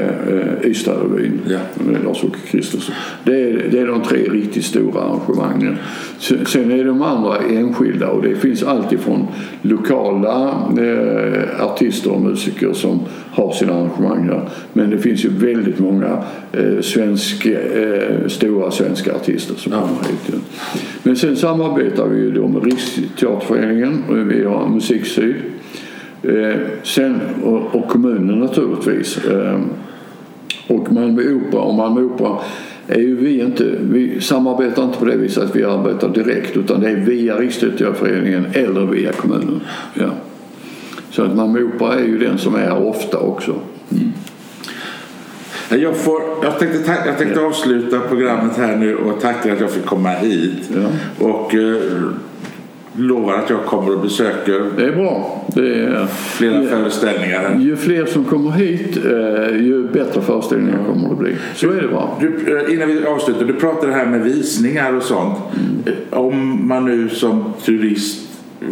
[0.64, 1.58] eh, Ystadrevyn Ja.
[1.74, 2.96] med Lars-Åke Kristersson.
[3.24, 5.78] Det är, det är de tre riktigt stora arrangemangen.
[6.20, 9.28] Sen, sen är de andra enskilda och det finns alltid från
[9.62, 10.50] lokala
[10.80, 13.00] eh, artister och musiker som
[13.32, 14.50] har sina arrangemang här.
[14.74, 19.80] Men det finns ju väldigt många eh, svenska, eh, stora svenska artister som Ja.
[19.80, 20.44] kommer hit.
[21.04, 25.36] Men sen samarbetar vi ju då med Riksteaterföreningen vi har Musik Syd.
[26.24, 29.26] Eh, sen, och, och kommunen naturligtvis.
[29.26, 29.60] Eh,
[30.68, 31.62] och Malmö Opera.
[31.62, 32.38] Och Malmö Opera
[32.88, 36.82] är ju vi inte, vi samarbetar inte på det viset att vi arbetar direkt utan
[36.82, 39.62] det är via Riksteaterföreningen eller via kommunen.
[39.94, 40.10] Ja.
[41.10, 43.56] Så att Malmö Opera är ju den som är här ofta också.
[45.70, 49.86] Jag, får, jag, tänkte, jag tänkte avsluta programmet här nu och tacka att jag fick
[49.86, 50.70] komma hit.
[50.76, 50.88] Ja.
[51.28, 51.76] Och eh,
[52.98, 55.46] lovar att jag kommer och besöker Det är bra.
[55.56, 57.60] Det är, flera föreställningar här.
[57.60, 61.36] ju fler som kommer hit eh, ju bättre föreställningar kommer det bli.
[61.56, 62.10] Så är det bara.
[62.20, 65.38] Du, eh, innan vi avslutar, du pratade här med visningar och sånt.
[65.86, 68.30] Eh, Om man nu som turist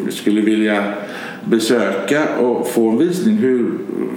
[0.10, 0.84] skulle vilja
[1.50, 3.72] besöka och få en visning, hur,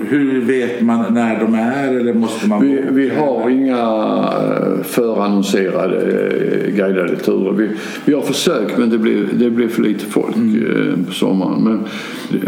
[0.08, 1.94] hur vet man när de är?
[1.94, 7.52] Eller måste man Vi, vi har inga eh, förannonserade eh, guidade turer.
[7.52, 7.68] Vi,
[8.04, 11.64] vi har försökt men det blir, det blir för lite folk eh, på sommaren.
[11.64, 11.84] Men
[12.30, 12.38] det,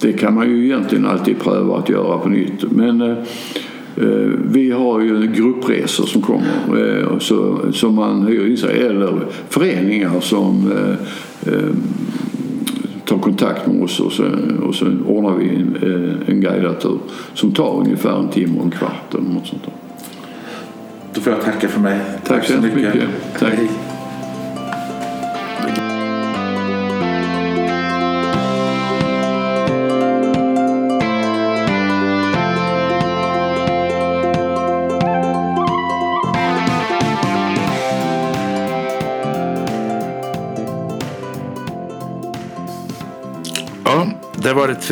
[0.00, 2.70] det kan man ju egentligen alltid pröva att göra på nytt.
[2.70, 3.16] Men
[4.52, 10.72] vi har ju gruppresor som kommer så, som man hyr in sig eller föreningar som
[13.04, 14.24] tar kontakt med oss och så,
[14.62, 16.98] och så ordnar vi en, eh, en guidad tur
[17.34, 19.72] som tar ungefär en timme och en kvart eller något sånt där.
[21.14, 22.00] Då får jag tacka för mig.
[22.26, 23.04] Tack så hemskt mycket.
[23.38, 23.54] Tack.
[23.54, 23.91] Hej.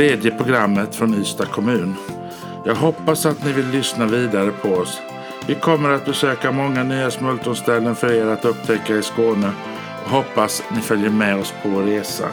[0.00, 1.94] Tredje programmet från Ystad kommun.
[2.64, 5.00] Jag hoppas att ni vill lyssna vidare på oss.
[5.46, 9.52] Vi kommer att besöka många nya smultronställen för er att upptäcka i Skåne
[10.04, 12.28] och hoppas ni följer med oss på vår resa.